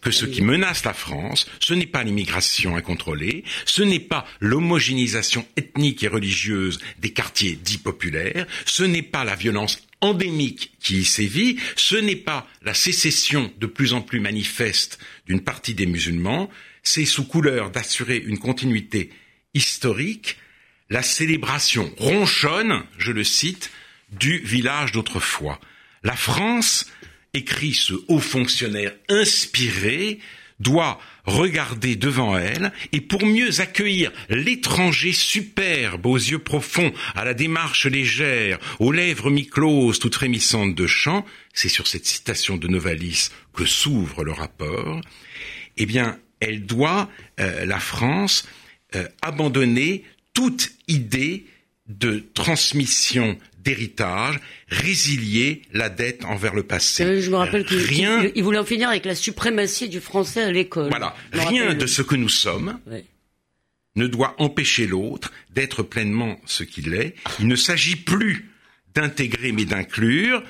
que 0.01 0.11
ce 0.11 0.25
qui 0.25 0.41
menace 0.41 0.83
la 0.83 0.93
France, 0.93 1.45
ce 1.59 1.75
n'est 1.75 1.85
pas 1.85 2.03
l'immigration 2.03 2.75
incontrôlée, 2.75 3.43
ce 3.65 3.83
n'est 3.83 3.99
pas 3.99 4.25
l'homogénéisation 4.39 5.47
ethnique 5.57 6.03
et 6.03 6.07
religieuse 6.07 6.79
des 6.99 7.11
quartiers 7.11 7.55
dits 7.55 7.77
populaires, 7.77 8.47
ce 8.65 8.83
n'est 8.83 9.03
pas 9.03 9.23
la 9.23 9.35
violence 9.35 9.79
endémique 10.01 10.73
qui 10.79 10.99
y 10.99 11.05
sévit, 11.05 11.57
ce 11.75 11.95
n'est 11.95 12.15
pas 12.15 12.47
la 12.63 12.73
sécession 12.73 13.51
de 13.59 13.67
plus 13.67 13.93
en 13.93 14.01
plus 14.01 14.19
manifeste 14.19 14.97
d'une 15.27 15.41
partie 15.41 15.75
des 15.75 15.85
musulmans, 15.85 16.49
c'est 16.81 17.05
sous 17.05 17.25
couleur 17.25 17.69
d'assurer 17.69 18.17
une 18.17 18.39
continuité 18.39 19.11
historique, 19.53 20.37
la 20.89 21.03
célébration 21.03 21.91
ronchonne, 21.97 22.83
je 22.97 23.11
le 23.11 23.23
cite, 23.23 23.69
du 24.11 24.39
village 24.39 24.93
d'autrefois. 24.93 25.59
La 26.03 26.15
France 26.15 26.87
écrit 27.33 27.73
ce 27.73 27.93
haut 28.07 28.19
fonctionnaire 28.19 28.93
inspiré, 29.09 30.19
doit 30.59 30.99
regarder 31.25 31.95
devant 31.95 32.37
elle 32.37 32.71
et 32.91 33.01
pour 33.01 33.25
mieux 33.25 33.61
accueillir 33.61 34.11
l'étranger 34.29 35.13
superbe 35.13 36.05
aux 36.05 36.17
yeux 36.17 36.39
profonds, 36.39 36.91
à 37.15 37.23
la 37.23 37.33
démarche 37.33 37.85
légère, 37.85 38.59
aux 38.79 38.91
lèvres 38.91 39.29
mi-closes 39.29 39.99
toutes 39.99 40.15
frémissantes 40.15 40.75
de 40.75 40.87
chant, 40.87 41.25
c'est 41.53 41.69
sur 41.69 41.87
cette 41.87 42.05
citation 42.05 42.57
de 42.57 42.67
Novalis 42.67 43.29
que 43.53 43.65
s'ouvre 43.65 44.23
le 44.23 44.31
rapport, 44.31 45.01
eh 45.77 45.85
bien, 45.85 46.19
elle 46.39 46.65
doit, 46.65 47.09
euh, 47.39 47.65
la 47.65 47.79
France, 47.79 48.47
euh, 48.95 49.07
abandonner 49.21 50.03
toute 50.33 50.71
idée 50.87 51.45
de 51.87 52.23
transmission 52.33 53.37
d'héritage, 53.63 54.39
résilier 54.69 55.61
la 55.73 55.89
dette 55.89 56.25
envers 56.25 56.55
le 56.55 56.63
passé. 56.63 57.03
Euh, 57.03 57.21
je 57.21 57.29
me 57.29 57.35
rappelle 57.35 57.65
qu'il 57.65 57.79
rien... 57.79 58.29
il 58.35 58.43
voulait 58.43 58.57
en 58.57 58.65
finir 58.65 58.89
avec 58.89 59.05
la 59.05 59.15
suprématie 59.15 59.89
du 59.89 59.99
français 59.99 60.43
à 60.43 60.51
l'école. 60.51 60.89
Voilà, 60.89 61.15
rien 61.33 61.73
de 61.73 61.85
ce 61.85 62.01
que 62.01 62.15
nous 62.15 62.29
sommes 62.29 62.79
ne 63.95 64.07
doit 64.07 64.35
empêcher 64.37 64.87
l'autre 64.87 65.31
d'être 65.51 65.83
pleinement 65.83 66.39
ce 66.45 66.63
qu'il 66.63 66.93
est. 66.93 67.15
Il 67.39 67.47
ne 67.47 67.55
s'agit 67.55 67.97
plus 67.97 68.49
d'intégrer 68.93 69.51
mais 69.51 69.65
d'inclure. 69.65 70.43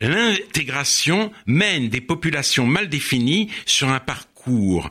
L'intégration 0.00 1.32
mène 1.46 1.88
des 1.88 2.00
populations 2.00 2.66
mal 2.66 2.88
définies 2.88 3.50
sur 3.66 3.88
un 3.88 4.00
parcours 4.00 4.90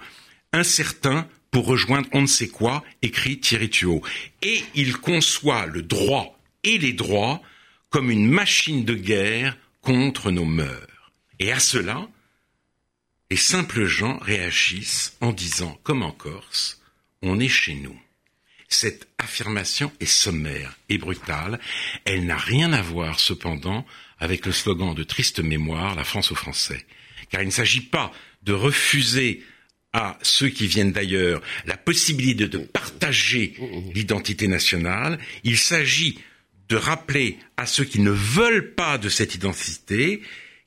incertain 0.54 1.28
pour 1.52 1.66
rejoindre 1.66 2.08
on 2.12 2.22
ne 2.22 2.28
sait 2.28 2.48
quoi, 2.48 2.84
écrit 3.02 3.40
Thierry 3.40 3.70
Thuot. 3.70 4.02
Et 4.44 4.62
il 4.76 4.98
conçoit 4.98 5.66
le 5.66 5.82
droit 5.82 6.39
et 6.64 6.78
les 6.78 6.94
droits 6.94 7.42
comme 7.90 8.12
une 8.12 8.30
machine 8.30 8.86
de 8.86 8.94
guerre 8.94 9.58
contre 9.82 10.32
nos 10.32 10.46
mœurs. 10.46 11.12
Et 11.40 11.52
à 11.52 11.60
cela, 11.60 12.08
les 13.32 13.38
simples 13.38 13.86
gens 13.86 14.18
réagissent 14.20 15.16
en 15.22 15.32
disant, 15.32 15.80
comme 15.84 16.04
en 16.04 16.12
Corse, 16.12 16.82
on 17.22 17.40
est 17.40 17.48
chez 17.48 17.76
nous. 17.76 18.00
Cette 18.68 19.08
affirmation 19.18 19.92
est 20.00 20.06
sommaire 20.06 20.78
et 20.90 20.98
brutale. 20.98 21.60
Elle 22.06 22.26
n'a 22.26 22.38
rien 22.38 22.72
à 22.74 22.82
voir 22.82 23.20
cependant 23.20 23.86
avec 24.20 24.46
le 24.46 24.52
slogan 24.52 24.94
de 24.94 25.04
triste 25.04 25.40
mémoire, 25.40 25.96
la 25.96 26.04
France 26.04 26.32
aux 26.32 26.36
Français. 26.36 26.86
Car 27.30 27.42
il 27.42 27.48
ne 27.48 27.52
s'agit 27.52 27.82
pas 27.82 28.12
de 28.44 28.54
refuser 28.54 29.44
à 29.92 30.20
ceux 30.22 30.50
qui 30.50 30.68
viennent 30.68 30.92
d'ailleurs 30.92 31.42
la 31.66 31.78
possibilité 31.78 32.48
de 32.48 32.60
partager 32.60 33.56
l'identité 33.94 34.48
nationale. 34.48 35.20
Il 35.44 35.58
s'agit 35.58 36.20
de 36.70 36.76
rappeler 36.76 37.38
à 37.58 37.66
ceux 37.66 37.84
qui 37.84 38.00
ne 38.00 38.12
veulent 38.12 38.74
pas 38.74 38.98
de 38.98 39.10
cette 39.10 39.36
identité 39.36 40.22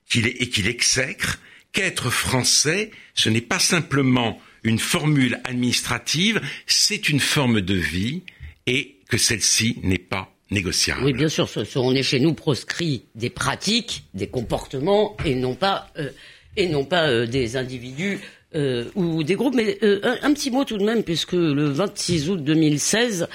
qu'il 0.08 0.26
et 0.26 0.48
qui 0.48 0.62
l'exècrent 0.62 1.38
qu'être 1.72 2.10
français, 2.10 2.90
ce 3.14 3.28
n'est 3.28 3.40
pas 3.40 3.58
simplement 3.58 4.40
une 4.62 4.78
formule 4.78 5.40
administrative, 5.44 6.40
c'est 6.66 7.08
une 7.08 7.20
forme 7.20 7.60
de 7.60 7.74
vie 7.74 8.22
et 8.66 8.96
que 9.08 9.16
celle-ci 9.16 9.78
n'est 9.82 9.98
pas 9.98 10.32
négociable. 10.50 11.04
Oui, 11.04 11.12
bien 11.12 11.28
sûr, 11.28 11.48
on 11.76 11.94
est 11.94 12.02
chez 12.02 12.20
nous 12.20 12.34
proscrit 12.34 13.04
des 13.14 13.30
pratiques, 13.30 14.04
des 14.14 14.26
comportements 14.26 15.16
et 15.24 15.34
non 15.34 15.54
pas, 15.54 15.90
euh, 15.96 16.10
et 16.56 16.68
non 16.68 16.84
pas 16.84 17.08
euh, 17.08 17.26
des 17.26 17.56
individus 17.56 18.20
euh, 18.54 18.84
ou 18.94 19.22
des 19.22 19.34
groupes. 19.34 19.54
Mais 19.54 19.78
euh, 19.82 20.00
un, 20.22 20.34
petit 20.34 20.50
mot 20.50 20.64
tout 20.64 20.76
de 20.76 20.84
même, 20.84 21.02
puisque 21.02 21.32
le 21.32 21.64
26 21.70 22.28
août 22.28 22.44
2016, 22.44 23.26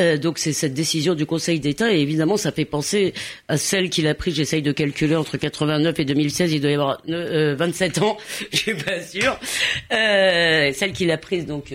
euh, 0.00 0.18
donc 0.18 0.38
c'est 0.38 0.52
cette 0.52 0.74
décision 0.74 1.14
du 1.14 1.24
Conseil 1.24 1.60
d'État, 1.60 1.92
et 1.92 2.00
évidemment 2.00 2.36
ça 2.36 2.50
fait 2.50 2.64
penser 2.64 3.14
à 3.46 3.58
celle 3.58 3.90
qu'il 3.90 4.08
a 4.08 4.14
prise, 4.14 4.34
j'essaye 4.34 4.62
de 4.62 4.72
calculer, 4.72 5.14
entre 5.14 5.36
89 5.36 6.00
et 6.00 6.04
2016, 6.04 6.52
il 6.52 6.60
doit 6.60 6.70
y 6.70 6.74
avoir 6.74 7.00
27 7.06 7.98
ans, 7.98 8.16
je 8.52 8.56
suis 8.56 8.74
pas 8.74 9.00
sûr, 9.00 9.38
celle 9.88 10.92
qu'il 10.92 11.12
a 11.12 11.18
prise 11.18 11.46
donc 11.46 11.72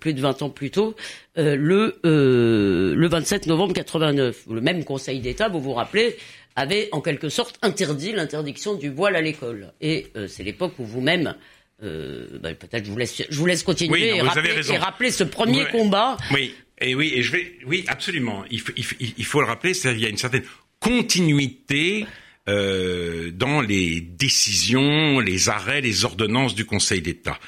plus 0.00 0.14
de 0.14 0.20
20 0.20 0.42
ans 0.42 0.50
plus 0.50 0.70
tôt, 0.70 0.94
le, 1.36 1.98
le 2.04 3.08
27 3.08 3.48
novembre 3.48 3.74
89. 3.74 4.44
Le 4.48 4.60
même 4.60 4.84
Conseil 4.84 5.18
d'État, 5.18 5.48
vous 5.48 5.60
vous 5.60 5.72
rappelez, 5.72 6.16
avait 6.54 6.88
en 6.92 7.00
quelque 7.00 7.28
sorte 7.28 7.58
interdit 7.62 8.12
l'interdiction 8.12 8.74
du 8.74 8.90
voile 8.90 9.16
à 9.16 9.20
l'école. 9.20 9.72
Et 9.80 10.06
c'est 10.28 10.44
l'époque 10.44 10.74
où 10.78 10.84
vous-même 10.84 11.34
euh, 11.82 12.38
bah, 12.40 12.54
peut-être 12.54 12.84
je 12.84 12.90
vous 12.90 12.98
laisse, 12.98 13.22
je 13.28 13.38
vous 13.38 13.46
laisse 13.46 13.62
continuer 13.62 14.16
et, 14.16 14.20
rappeler, 14.20 15.10
ce 15.10 15.24
premier 15.24 15.66
combat. 15.66 16.16
Oui, 16.32 16.54
et 16.80 16.94
oui, 16.94 17.12
et 17.14 17.22
je 17.22 17.32
vais, 17.32 17.52
oui, 17.66 17.84
absolument. 17.88 18.44
Il 18.50 18.60
faut, 18.60 18.72
il 18.76 19.24
faut, 19.24 19.40
le 19.40 19.46
rappeler, 19.46 19.74
c'est 19.74 19.92
il 19.92 20.00
y 20.00 20.06
a 20.06 20.08
une 20.08 20.16
certaine 20.16 20.44
continuité 20.80 22.06
euh, 22.48 23.30
dans 23.30 23.60
les 23.60 24.00
décisions, 24.00 25.20
les 25.20 25.48
arrêts, 25.48 25.80
les 25.80 26.04
ordonnances 26.04 26.54
du 26.54 26.64
Conseil 26.64 27.00
d'État. 27.00 27.38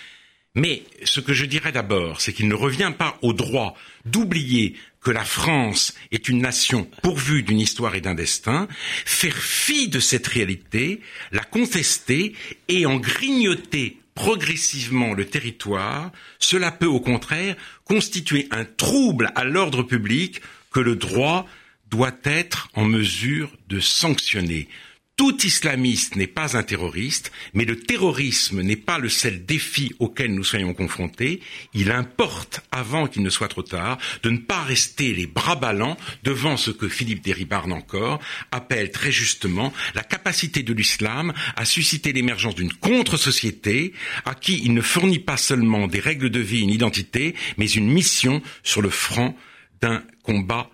Mais 0.55 0.85
ce 1.03 1.19
que 1.19 1.33
je 1.33 1.47
dirais 1.47 1.73
d'abord, 1.73 2.21
c'est 2.21 2.33
qu'il 2.33 2.47
ne 2.47 2.55
revient 2.55 2.93
pas 2.97 3.19
au 3.23 3.33
droit 3.33 3.77
d'oublier 4.05 4.77
que 5.01 5.11
la 5.11 5.25
France 5.25 5.95
est 6.13 6.29
une 6.29 6.41
nation 6.41 6.85
pourvue 7.03 7.43
d'une 7.43 7.59
histoire 7.59 7.97
et 7.97 8.01
d'un 8.01 8.15
destin, 8.15 8.69
faire 9.05 9.37
fi 9.37 9.89
de 9.89 9.99
cette 9.99 10.29
réalité, 10.29 11.01
la 11.33 11.43
contester 11.43 12.35
et 12.69 12.87
en 12.87 12.97
grignoter 12.97 13.99
progressivement 14.15 15.13
le 15.13 15.27
territoire, 15.27 16.13
cela 16.39 16.71
peut 16.71 16.87
au 16.87 17.01
contraire 17.01 17.57
constituer 17.85 18.49
un 18.51 18.65
trouble 18.65 19.33
à 19.35 19.45
l'ordre 19.45 19.83
public 19.83 20.41
que 20.73 20.81
le 20.81 20.97
droit 20.97 21.47
doit 21.91 22.17
être 22.25 22.69
en 22.75 22.85
mesure 22.85 23.51
de 23.69 23.81
sanctionner. 23.81 24.69
Tout 25.17 25.47
islamiste 25.47 26.17
n'est 26.17 26.27
pas 26.27 26.57
un 26.57 26.65
terroriste, 26.65 27.31
mais 27.53 27.65
le 27.65 27.79
terrorisme 27.79 28.63
n'est 28.63 28.75
pas 28.75 28.99
le 28.99 29.09
seul 29.09 29.45
défi 29.47 29.95
auquel 30.01 30.35
nous 30.35 30.43
soyons 30.43 30.75
confrontés. 30.75 31.41
Il 31.73 31.93
importe, 31.93 32.63
avant 32.73 33.07
qu'il 33.07 33.23
ne 33.23 33.31
soit 33.31 33.47
trop 33.47 33.63
tard, 33.63 33.99
de 34.25 34.31
ne 34.31 34.39
pas 34.39 34.63
rester 34.63 35.15
les 35.15 35.29
bras 35.29 35.55
ballants 35.55 35.97
devant 36.25 36.57
ce 36.57 36.73
que 36.73 36.89
Philippe 36.89 37.23
Deribarne 37.23 37.73
encore 37.73 38.21
appelle 38.51 38.91
très 38.91 39.13
justement 39.13 39.73
la 39.95 40.03
capacité 40.03 40.65
de 40.65 40.73
l'islam 40.73 41.33
à 41.55 41.65
susciter 41.65 42.13
l'émergence 42.13 42.57
d'une 42.57 42.73
contre-société 42.73 43.93
à 44.25 44.35
qui 44.35 44.63
il 44.65 44.75
ne 44.75 44.83
fournit 44.83 45.21
pas 45.21 45.37
seulement 45.37 45.87
des 45.87 46.01
règles 46.01 46.31
de 46.31 46.41
vie, 46.41 46.63
une 46.63 46.71
identité, 46.71 47.37
mais 47.57 47.71
une 47.71 47.89
mission 47.89 48.43
sur 48.65 48.83
le 48.83 48.91
front 48.91 49.37
d'un 49.81 50.03
combat 50.25 50.71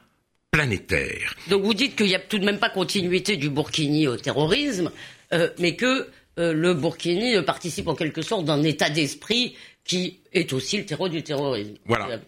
planétaire. 0.51 1.35
Donc 1.49 1.63
vous 1.63 1.75
dites 1.75 1.97
qu'il 1.97 2.07
n'y 2.07 2.15
a 2.15 2.21
tout 2.21 2.39
de 2.39 2.45
même 2.45 2.59
pas 2.59 2.71
continuité 2.71 3.37
du 3.37 3.51
Burkini 3.51 4.09
au 4.09 4.17
terrorisme, 4.17 4.91
euh, 5.33 5.49
mais 5.59 5.77
que 5.77 6.09
euh, 6.39 6.53
le 6.53 6.75
Burkini 6.75 7.37
euh, 7.37 7.43
participe 7.43 7.87
en 7.89 7.95
quelque 7.95 8.23
sorte 8.23 8.45
d'un 8.45 8.63
état 8.63 8.91
d'esprit 8.91 9.55
qui 9.85 10.19
est 10.33 10.53
aussi 10.53 10.79
le 10.79 10.85
terreau 10.85 11.09
du 11.09 11.23
terrorisme. 11.23 11.75
Voilà. 11.87 12.21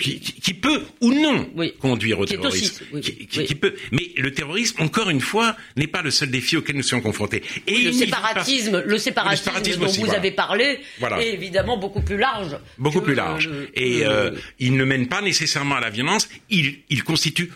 Qui, 0.00 0.54
peut 0.54 0.82
ou 1.02 1.12
non 1.12 1.50
conduire 1.78 2.18
au 2.18 2.24
terrorisme. 2.24 2.98
qui, 3.00 3.54
peut. 3.54 3.74
Mais 3.92 4.10
le 4.16 4.32
terrorisme, 4.32 4.82
encore 4.82 5.10
une 5.10 5.20
fois, 5.20 5.54
n'est 5.76 5.86
pas 5.86 6.00
le 6.00 6.10
seul 6.10 6.30
défi 6.30 6.56
auquel 6.56 6.76
nous 6.76 6.82
sommes 6.82 7.02
confrontés. 7.02 7.42
Et 7.66 7.82
le, 7.82 7.92
séparatisme, 7.92 8.82
le, 8.86 8.96
séparatisme, 8.96 9.80
dont 9.80 9.86
vous 9.86 10.14
avez 10.14 10.30
parlé 10.30 10.80
est 11.20 11.34
évidemment 11.34 11.76
beaucoup 11.76 12.00
plus 12.00 12.16
large. 12.16 12.56
Beaucoup 12.78 13.02
plus 13.02 13.14
large. 13.14 13.50
Et 13.74 14.02
il 14.58 14.76
ne 14.76 14.84
mène 14.84 15.08
pas 15.08 15.20
nécessairement 15.20 15.74
à 15.74 15.80
la 15.80 15.90
violence. 15.90 16.26
Il, 16.48 16.78
il 16.88 17.04
constitue 17.04 17.50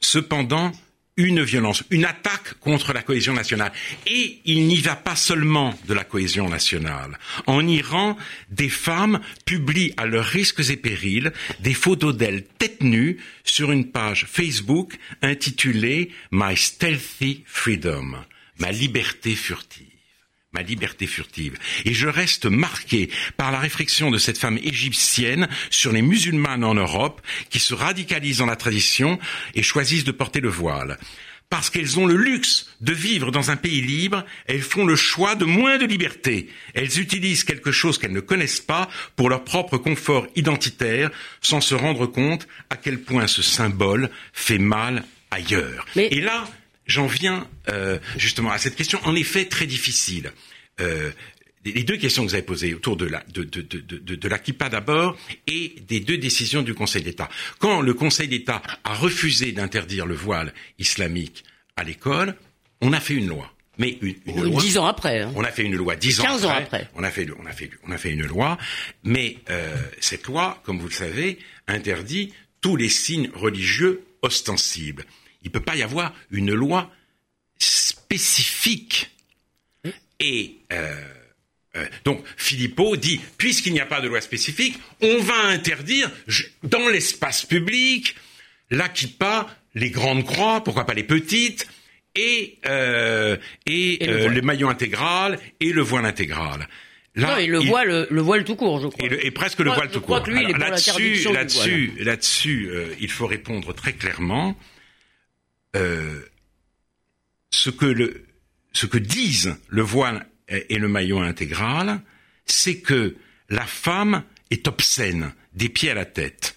cependant 0.00 0.72
une 1.16 1.42
violence, 1.42 1.82
une 1.90 2.04
attaque 2.04 2.54
contre 2.60 2.92
la 2.92 3.02
cohésion 3.02 3.32
nationale. 3.32 3.72
Et 4.06 4.40
il 4.44 4.66
n'y 4.66 4.80
va 4.80 4.96
pas 4.96 5.16
seulement 5.16 5.74
de 5.88 5.94
la 5.94 6.04
cohésion 6.04 6.48
nationale. 6.48 7.18
En 7.46 7.66
Iran, 7.66 8.16
des 8.50 8.68
femmes 8.68 9.20
publient 9.46 9.94
à 9.96 10.06
leurs 10.06 10.26
risques 10.26 10.68
et 10.70 10.76
périls 10.76 11.32
des 11.60 11.74
photos 11.74 12.14
d'elles 12.16 12.44
tête 12.44 12.82
nues 12.82 13.18
sur 13.44 13.72
une 13.72 13.90
page 13.90 14.26
Facebook 14.30 14.96
intitulée 15.22 16.10
My 16.30 16.56
Stealthy 16.56 17.44
Freedom, 17.46 18.16
ma 18.58 18.70
liberté 18.70 19.34
furtive 19.34 19.95
ma 20.56 20.62
liberté 20.62 21.06
furtive. 21.06 21.58
Et 21.84 21.92
je 21.92 22.08
reste 22.08 22.46
marqué 22.46 23.10
par 23.36 23.52
la 23.52 23.58
réflexion 23.58 24.10
de 24.10 24.16
cette 24.16 24.38
femme 24.38 24.58
égyptienne 24.62 25.48
sur 25.68 25.92
les 25.92 26.00
musulmanes 26.00 26.64
en 26.64 26.74
Europe 26.74 27.20
qui 27.50 27.58
se 27.58 27.74
radicalisent 27.74 28.38
dans 28.38 28.46
la 28.46 28.56
tradition 28.56 29.18
et 29.54 29.62
choisissent 29.62 30.04
de 30.04 30.12
porter 30.12 30.40
le 30.40 30.48
voile. 30.48 30.96
Parce 31.50 31.68
qu'elles 31.68 32.00
ont 32.00 32.06
le 32.06 32.16
luxe 32.16 32.74
de 32.80 32.92
vivre 32.92 33.30
dans 33.30 33.50
un 33.50 33.56
pays 33.56 33.82
libre, 33.82 34.24
elles 34.46 34.62
font 34.62 34.86
le 34.86 34.96
choix 34.96 35.34
de 35.34 35.44
moins 35.44 35.76
de 35.76 35.84
liberté. 35.84 36.48
Elles 36.74 36.98
utilisent 36.98 37.44
quelque 37.44 37.70
chose 37.70 37.98
qu'elles 37.98 38.12
ne 38.12 38.20
connaissent 38.20 38.60
pas 38.60 38.88
pour 39.14 39.28
leur 39.28 39.44
propre 39.44 39.76
confort 39.76 40.26
identitaire, 40.34 41.10
sans 41.42 41.60
se 41.60 41.74
rendre 41.74 42.06
compte 42.06 42.48
à 42.70 42.76
quel 42.76 42.98
point 43.00 43.26
ce 43.26 43.42
symbole 43.42 44.10
fait 44.32 44.58
mal 44.58 45.04
ailleurs. 45.30 45.84
Et 45.96 46.20
là, 46.20 46.48
j'en 46.86 47.06
viens 47.06 47.48
euh, 47.68 47.98
justement 48.16 48.50
à 48.50 48.58
cette 48.58 48.76
question, 48.76 49.00
en 49.04 49.14
effet 49.14 49.46
très 49.46 49.66
difficile. 49.66 50.32
Euh, 50.80 51.10
les 51.64 51.82
deux 51.82 51.96
questions 51.96 52.22
que 52.22 52.28
vous 52.28 52.34
avez 52.34 52.44
posées 52.44 52.74
autour 52.74 52.96
de 52.96 53.06
la, 53.06 53.24
de, 53.32 53.42
de, 53.42 53.60
de, 53.60 54.14
de 54.14 54.28
la 54.28 54.38
Kippa 54.38 54.68
d'abord 54.68 55.18
et 55.46 55.74
des 55.88 56.00
deux 56.00 56.16
décisions 56.18 56.62
du 56.62 56.74
Conseil 56.74 57.02
d'État. 57.02 57.28
Quand 57.58 57.80
le 57.80 57.94
Conseil 57.94 58.28
d'État 58.28 58.62
a 58.84 58.94
refusé 58.94 59.52
d'interdire 59.52 60.06
le 60.06 60.14
voile 60.14 60.54
islamique 60.78 61.44
à 61.76 61.82
l'école, 61.82 62.36
on 62.80 62.92
a 62.92 63.00
fait 63.00 63.14
une 63.14 63.26
loi. 63.28 63.52
Mais 63.78 63.98
une, 64.00 64.14
loi, 64.42 64.60
dix 64.62 64.78
ans 64.78 64.86
après. 64.86 65.20
Hein. 65.20 65.32
On 65.34 65.44
a 65.44 65.50
fait 65.50 65.64
une 65.64 65.76
loi 65.76 65.96
dix 65.96 66.20
ans, 66.20 66.24
après, 66.24 66.46
ans 66.46 66.50
après. 66.50 66.88
On 66.94 67.02
a 67.02 67.10
fait, 67.10 67.26
on 67.38 67.44
a 67.44 67.52
fait, 67.52 67.70
on 67.86 67.90
a 67.90 67.98
fait 67.98 68.10
une 68.10 68.24
loi, 68.24 68.56
mais 69.04 69.36
euh, 69.50 69.76
cette 70.00 70.26
loi, 70.26 70.62
comme 70.64 70.78
vous 70.78 70.88
le 70.88 70.94
savez, 70.94 71.38
interdit 71.66 72.32
tous 72.62 72.76
les 72.76 72.88
signes 72.88 73.30
religieux 73.34 74.02
ostensibles. 74.22 75.04
Il 75.46 75.50
ne 75.50 75.52
peut 75.52 75.60
pas 75.60 75.76
y 75.76 75.82
avoir 75.84 76.12
une 76.32 76.52
loi 76.52 76.90
spécifique. 77.56 79.10
Et 80.18 80.56
euh, 80.72 80.92
euh, 81.76 81.86
donc 82.04 82.24
Philippot 82.36 82.96
dit, 82.96 83.20
puisqu'il 83.38 83.72
n'y 83.72 83.80
a 83.80 83.86
pas 83.86 84.00
de 84.00 84.08
loi 84.08 84.20
spécifique, 84.20 84.76
on 85.00 85.18
va 85.18 85.46
interdire 85.46 86.10
dans 86.64 86.88
l'espace 86.88 87.44
public 87.44 88.16
la 88.72 88.92
les 89.76 89.90
grandes 89.90 90.24
croix, 90.24 90.64
pourquoi 90.64 90.84
pas 90.84 90.94
les 90.94 91.04
petites, 91.04 91.68
et, 92.16 92.58
euh, 92.66 93.36
et, 93.66 94.04
le, 94.04 94.26
le, 94.26 94.42
maillot 94.42 94.68
intégral 94.68 95.38
et 95.60 95.70
le 95.70 95.82
voile 95.82 96.06
intégral. 96.06 96.66
Là, 97.14 97.40
et 97.40 97.46
le 97.46 97.60
voile, 97.60 98.08
le 98.10 98.20
voile 98.20 98.42
tout 98.42 98.56
court, 98.56 98.80
je 98.80 98.88
crois. 98.88 99.08
Et, 99.08 99.30
presque 99.30 99.60
le 99.60 99.70
voile 99.70 99.90
tout 99.90 100.00
court. 100.00 100.26
Là-dessus, 100.26 101.28
là-dessus, 101.32 101.92
là-dessus, 102.00 102.70
il 102.98 103.10
faut 103.10 103.28
répondre 103.28 103.72
très 103.72 103.92
clairement. 103.92 104.56
Euh, 105.76 106.20
ce 107.50 107.70
que 107.70 107.86
le, 107.86 108.26
ce 108.72 108.86
que 108.86 108.98
disent 108.98 109.56
le 109.68 109.82
voile 109.82 110.26
et 110.48 110.78
le 110.78 110.88
maillot 110.88 111.20
intégral, 111.20 112.00
c'est 112.44 112.78
que 112.78 113.16
la 113.48 113.66
femme 113.66 114.22
est 114.50 114.68
obscène, 114.68 115.32
des 115.54 115.68
pieds 115.68 115.90
à 115.90 115.94
la 115.94 116.04
tête. 116.04 116.56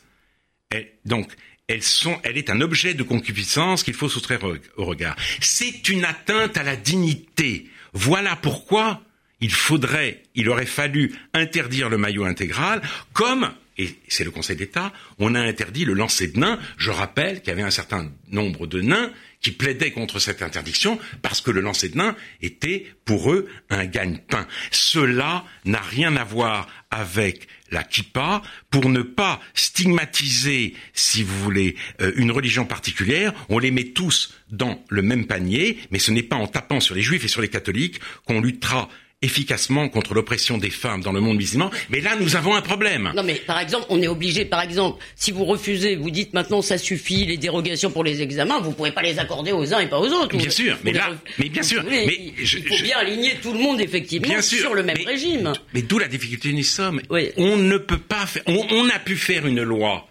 donc, 1.06 1.32
elle 1.68 2.38
est 2.38 2.50
un 2.50 2.62
objet 2.62 2.96
de 2.96 3.04
concupiscence 3.04 3.84
qu'il 3.84 3.94
faut 3.94 4.10
soustraire 4.10 4.44
au 4.78 4.86
regard. 4.86 5.16
C'est 5.40 5.88
une 5.90 6.04
atteinte 6.04 6.58
à 6.58 6.64
la 6.64 6.76
dignité. 6.76 7.70
Voilà 7.94 8.36
pourquoi 8.36 9.04
il 9.40 9.52
faudrait, 9.52 10.24
il 10.36 10.50
aurait 10.50 10.66
fallu 10.66 11.14
interdire 11.34 11.90
le 11.90 11.98
maillot 11.98 12.26
intégral, 12.26 12.82
comme 13.14 13.52
et 13.80 13.96
c'est 14.10 14.26
le 14.26 14.32
Conseil 14.32 14.58
d'État, 14.58 14.92
on 15.20 15.36
a 15.36 15.40
interdit 15.40 15.86
le 15.86 15.94
lancer 15.94 16.28
de 16.28 16.38
nains. 16.38 16.60
Je 16.78 16.92
rappelle 16.92 17.40
qu'il 17.40 17.48
y 17.48 17.52
avait 17.54 17.62
un 17.62 17.72
certain 17.72 18.12
nombre 18.30 18.68
de 18.68 18.82
nains 18.82 19.12
qui 19.40 19.52
plaidaient 19.52 19.92
contre 19.92 20.20
cette 20.20 20.42
interdiction 20.42 21.00
parce 21.22 21.40
que 21.40 21.50
le 21.50 21.62
lancer 21.62 21.88
de 21.88 21.98
nains 21.98 22.18
était 22.42 22.94
pour 23.06 23.32
eux 23.32 23.48
un 23.70 23.86
gagne-pain. 23.86 24.46
Cela 24.70 25.46
n'a 25.64 25.80
rien 25.80 26.18
à 26.18 26.26
voir 26.26 26.68
avec 26.92 27.48
la 27.72 27.86
kippa 27.86 28.42
pour 28.70 28.90
ne 28.90 29.02
pas 29.02 29.40
stigmatiser, 29.54 30.74
si 30.94 31.24
vous 31.24 31.40
voulez, 31.42 31.78
euh, 32.02 32.12
une 32.18 32.32
religion 32.32 32.66
particulière. 32.66 33.34
On 33.48 33.60
les 33.60 33.72
met 33.72 33.86
tous 33.86 34.34
dans 34.52 34.84
le 34.90 35.02
même 35.02 35.26
panier, 35.26 35.80
mais 35.90 36.00
ce 36.00 36.12
n'est 36.12 36.24
pas 36.24 36.36
en 36.36 36.48
tapant 36.48 36.82
sur 36.82 36.96
les 36.96 37.02
juifs 37.02 37.24
et 37.24 37.30
sur 37.30 37.42
les 37.42 37.48
catholiques 37.48 38.02
qu'on 38.26 38.42
luttera 38.42 38.90
efficacement 39.22 39.90
contre 39.90 40.14
l'oppression 40.14 40.58
des 40.58 40.70
femmes 40.70 41.02
dans 41.02 41.12
le 41.12 41.20
monde 41.20 41.38
musulman, 41.38 41.70
mais 41.90 42.00
là 42.00 42.16
nous 42.20 42.38
avons 42.38 42.56
un 42.56 42.62
problème. 42.62 43.12
Non 43.16 43.24
mais 43.24 43.36
par 43.36 43.60
exemple, 43.60 43.86
on 43.90 44.02
est 44.02 44.08
obligé, 44.08 44.46
par 44.46 44.62
exemple, 44.62 45.04
si 45.16 45.32
vous 45.32 45.44
refusez, 45.44 45.98
vous 45.98 46.10
dites 46.10 46.34
maintenant 46.34 46.62
ça 46.62 46.78
suffit, 46.78 47.26
les 47.26 47.38
dérogations 47.38 47.92
pour 47.92 48.04
les 48.04 48.22
examens, 48.22 48.60
vous 48.62 48.70
ne 48.70 48.76
pourrez 48.76 48.94
pas 48.94 49.02
les 49.02 49.20
accorder 49.20 49.52
aux 49.52 49.74
uns 49.74 49.80
et 49.80 49.88
pas 49.88 50.00
aux 50.00 50.08
autres. 50.08 50.38
Bien 50.38 50.50
sûr, 50.50 50.78
mais 50.84 50.94
là, 50.94 51.10
mais 51.38 51.50
bien 51.50 51.64
sûr, 51.64 51.84
mais 51.84 52.34
il 52.38 52.48
faut 52.48 52.84
bien 52.84 52.98
aligner 52.98 53.36
tout 53.42 53.52
le 53.52 53.60
monde 53.60 53.82
effectivement 53.82 54.42
sur 54.42 54.74
le 54.74 54.84
même 54.84 54.98
régime. 55.06 55.52
Mais 55.74 55.82
d'où 55.82 56.00
la 56.00 56.08
difficulté 56.08 56.54
nous 56.54 56.64
sommes. 56.64 57.02
On 57.38 57.58
ne 57.58 57.78
peut 57.78 57.98
pas 57.98 58.26
faire, 58.26 58.44
on 58.48 58.90
a 58.90 59.00
pu 59.00 59.18
faire 59.18 59.46
une 59.46 59.62
loi 59.62 60.08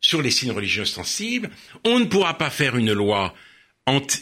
sur 0.00 0.22
les 0.22 0.30
signes 0.30 0.52
religieux 0.52 0.84
sensibles, 0.84 1.50
on 1.84 1.98
ne 1.98 2.04
pourra 2.04 2.38
pas 2.38 2.50
faire 2.50 2.76
une 2.76 2.92
loi 2.92 3.34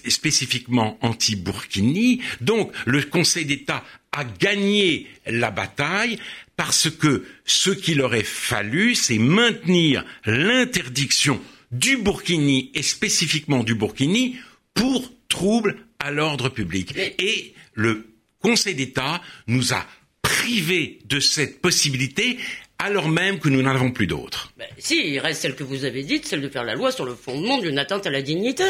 spécifiquement 0.09 0.99
anti-Burkini. 1.03 2.21
Donc 2.41 2.73
le 2.87 3.03
Conseil 3.03 3.45
d'État 3.45 3.85
a 4.13 4.25
gagné 4.25 5.07
la 5.27 5.51
bataille 5.51 6.19
parce 6.57 6.91
que 6.91 7.25
ce 7.45 7.71
qu'il 7.71 8.03
aurait 8.03 8.23
fallu, 8.23 8.95
c'est 8.95 9.19
maintenir 9.19 10.05
l'interdiction 10.25 11.41
du 11.71 11.97
Burkini 11.99 12.71
et 12.75 12.83
spécifiquement 12.83 13.63
du 13.63 13.75
Burkini 13.75 14.37
pour 14.75 15.11
trouble 15.29 15.77
à 15.99 16.11
l'ordre 16.11 16.49
public. 16.49 16.95
Et 17.19 17.55
le 17.75 18.13
Conseil 18.41 18.75
d'État 18.75 19.23
nous 19.47 19.73
a 19.73 19.87
privés 20.23 20.99
de 21.05 21.21
cette 21.21 21.61
possibilité 21.61 22.39
alors 22.81 23.09
même 23.09 23.39
que 23.39 23.49
nous 23.49 23.63
n'en 23.63 23.71
avons 23.71 23.91
plus 23.91 24.07
d'autres. 24.07 24.53
Ben, 24.59 24.67
si, 24.79 25.07
il 25.07 25.19
reste 25.19 25.43
celle 25.43 25.55
que 25.55 25.63
vous 25.63 25.85
avez 25.85 26.03
dite, 26.03 26.27
celle 26.27 26.41
de 26.41 26.49
faire 26.49 26.65
la 26.65 26.75
loi 26.75 26.91
sur 26.91 27.05
le 27.05 27.15
fondement 27.15 27.59
d'une 27.59 27.79
atteinte 27.79 28.07
à 28.07 28.11
la 28.11 28.23
dignité. 28.23 28.65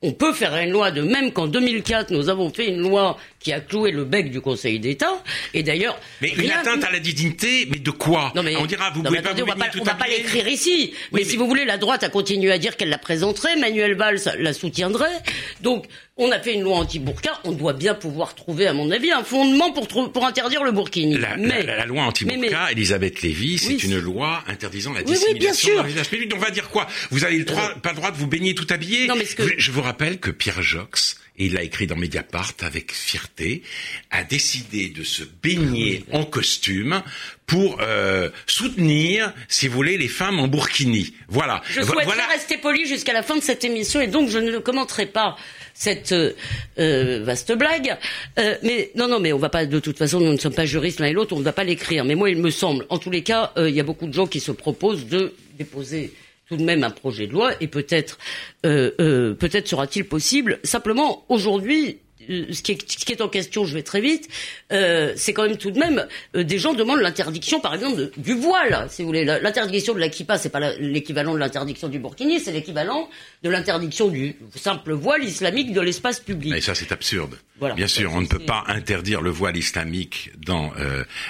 On 0.00 0.12
peut 0.12 0.32
faire 0.32 0.56
une 0.56 0.70
loi 0.70 0.92
de 0.92 1.02
même 1.02 1.32
qu'en 1.32 1.48
2004, 1.48 2.12
nous 2.12 2.28
avons 2.28 2.50
fait 2.50 2.68
une 2.68 2.80
loi 2.80 3.18
qui 3.40 3.52
a 3.52 3.60
cloué 3.60 3.90
le 3.90 4.04
bec 4.04 4.30
du 4.30 4.40
Conseil 4.40 4.78
d'État. 4.78 5.22
Et 5.54 5.64
d'ailleurs... 5.64 5.98
Mais 6.22 6.30
une 6.30 6.50
atteinte 6.50 6.84
à 6.84 6.92
la 6.92 7.00
dignité, 7.00 7.66
mais 7.70 7.78
de 7.78 7.90
quoi? 7.90 8.32
Non, 8.36 8.44
mais, 8.44 8.56
On 8.56 8.66
dira, 8.66 8.90
vous 8.90 9.02
pouvez 9.02 9.20
pas 9.22 9.32
On 9.32 9.44
va 9.44 9.56
pas, 9.56 9.70
va 9.84 9.94
pas 9.94 10.06
l'écrire 10.06 10.46
ici. 10.46 10.94
mais, 11.12 11.24
si 11.24 11.36
vous 11.36 11.48
voulez, 11.48 11.64
la 11.64 11.78
droite 11.78 12.04
a 12.04 12.08
continué 12.08 12.52
à 12.52 12.58
dire 12.58 12.76
qu'elle 12.76 12.90
la 12.90 12.98
présenterait, 12.98 13.56
Manuel 13.56 13.96
Valls 13.96 14.20
la 14.38 14.52
soutiendrait. 14.52 15.18
Donc, 15.62 15.86
on 16.18 16.32
a 16.32 16.40
fait 16.40 16.54
une 16.54 16.62
loi 16.62 16.76
anti-burqa, 16.78 17.40
on 17.44 17.52
doit 17.52 17.72
bien 17.72 17.94
pouvoir 17.94 18.34
trouver, 18.34 18.66
à 18.66 18.72
mon 18.72 18.90
avis, 18.90 19.12
un 19.12 19.22
fondement 19.22 19.72
pour, 19.72 19.86
pour 19.86 20.26
interdire 20.26 20.64
le 20.64 20.72
burkini. 20.72 21.16
La, 21.16 21.36
mais, 21.36 21.62
la, 21.62 21.86
loi 21.86 22.02
anti-burqa, 22.02 22.72
Elisabeth 22.72 23.22
Lévy, 23.22 23.56
c'est 23.56 23.82
une 23.84 23.98
loi 23.98 24.42
interdisant 24.48 24.92
la 24.92 25.04
dissémination 25.04 25.76
dans 25.76 25.84
village 25.84 26.10
public. 26.10 26.32
On 26.34 26.38
va 26.38 26.50
dire 26.50 26.68
quoi? 26.70 26.88
Vous 27.10 27.24
avez 27.24 27.38
le 27.38 27.44
droit, 27.44 27.74
pas 27.82 27.90
le 27.90 27.96
droit 27.96 28.10
de 28.10 28.16
vous 28.16 28.26
baigner 28.26 28.54
tout 28.54 28.66
habillé 28.70 29.06
non, 29.06 29.14
mais 29.16 29.24
que... 29.24 29.44
Je 29.56 29.70
vous 29.70 29.80
rappelle 29.80 30.18
que 30.18 30.30
Pierre 30.30 30.60
Jox, 30.60 31.18
et 31.38 31.46
il 31.46 31.54
l'a 31.54 31.62
écrit 31.62 31.86
dans 31.86 31.94
Mediapart 31.94 32.52
avec 32.62 32.92
fierté, 32.92 33.62
a 34.10 34.24
décidé 34.24 34.88
de 34.88 35.04
se 35.04 35.22
baigner 35.22 36.04
en 36.12 36.24
costume 36.24 37.00
pour 37.46 37.78
euh, 37.80 38.28
soutenir, 38.46 39.32
si 39.46 39.68
vous 39.68 39.74
voulez, 39.74 39.96
les 39.96 40.08
femmes 40.08 40.40
en 40.40 40.48
burkini. 40.48 41.14
Voilà. 41.28 41.62
Je 41.68 41.80
souhaiterais 41.80 42.04
voilà. 42.04 42.26
rester 42.26 42.58
poli 42.58 42.86
jusqu'à 42.86 43.12
la 43.12 43.22
fin 43.22 43.36
de 43.36 43.42
cette 43.42 43.64
émission 43.64 44.00
et 44.00 44.08
donc 44.08 44.28
je 44.28 44.38
ne 44.38 44.58
commenterai 44.58 45.06
pas 45.06 45.36
cette 45.78 46.10
euh, 46.10 46.32
euh, 46.80 47.20
vaste 47.22 47.52
blague. 47.56 47.96
Euh, 48.38 48.56
mais 48.64 48.90
non, 48.96 49.06
non, 49.06 49.20
mais 49.20 49.32
on 49.32 49.38
va 49.38 49.48
pas. 49.48 49.64
De 49.64 49.78
toute 49.78 49.96
façon, 49.96 50.18
nous 50.18 50.32
ne 50.32 50.36
sommes 50.36 50.54
pas 50.54 50.66
juristes 50.66 50.98
l'un 50.98 51.06
et 51.06 51.12
l'autre, 51.12 51.36
on 51.36 51.38
ne 51.38 51.44
va 51.44 51.52
pas 51.52 51.62
l'écrire. 51.62 52.04
Mais 52.04 52.16
moi, 52.16 52.30
il 52.30 52.38
me 52.38 52.50
semble, 52.50 52.84
en 52.88 52.98
tous 52.98 53.10
les 53.10 53.22
cas, 53.22 53.52
il 53.56 53.70
y 53.70 53.80
a 53.80 53.84
beaucoup 53.84 54.08
de 54.08 54.12
gens 54.12 54.26
qui 54.26 54.40
se 54.40 54.50
proposent 54.50 55.06
de 55.06 55.34
déposer 55.56 56.12
tout 56.48 56.56
de 56.56 56.64
même 56.64 56.82
un 56.82 56.90
projet 56.90 57.26
de 57.26 57.32
loi 57.32 57.52
et 57.60 57.68
peut-être 57.68 58.18
peut-être 58.62 59.68
sera-t-il 59.68 60.04
possible. 60.04 60.58
Simplement, 60.64 61.24
aujourd'hui, 61.28 61.98
euh, 62.28 62.52
ce 62.52 62.62
qui, 62.62 62.72
est, 62.72 63.20
en 63.20 63.28
question, 63.28 63.64
je 63.64 63.74
vais 63.74 63.82
très 63.82 64.00
vite, 64.00 64.28
euh, 64.72 65.12
c'est 65.16 65.32
quand 65.32 65.44
même 65.44 65.56
tout 65.56 65.70
de 65.70 65.78
même 65.78 66.06
euh, 66.36 66.44
des 66.44 66.58
gens 66.58 66.74
demandent 66.74 67.00
l'interdiction, 67.00 67.60
par 67.60 67.74
exemple, 67.74 68.10
du 68.16 68.34
voile, 68.34 68.86
si 68.90 69.02
vous 69.02 69.08
voulez. 69.08 69.24
L'interdiction 69.24 69.94
de 69.94 70.00
la 70.00 70.08
kippa, 70.08 70.38
c'est 70.38 70.50
pas 70.50 70.72
l'équivalent 70.78 71.34
de 71.34 71.38
l'interdiction 71.38 71.88
du 71.88 71.98
burkini, 71.98 72.40
c'est 72.40 72.52
l'équivalent 72.52 73.08
de 73.42 73.50
l'interdiction 73.50 74.08
du 74.08 74.36
simple 74.54 74.92
voile 74.92 75.24
islamique 75.24 75.72
de 75.72 75.80
l'espace 75.80 76.20
public. 76.20 76.54
Et 76.54 76.60
ça, 76.60 76.74
c'est 76.74 76.92
absurde. 76.92 77.38
Bien 77.74 77.88
sûr, 77.88 78.12
on 78.14 78.20
ne 78.20 78.26
peut 78.26 78.38
pas 78.38 78.64
interdire 78.68 79.20
le 79.20 79.30
voile 79.30 79.56
islamique 79.56 80.30
dans 80.38 80.70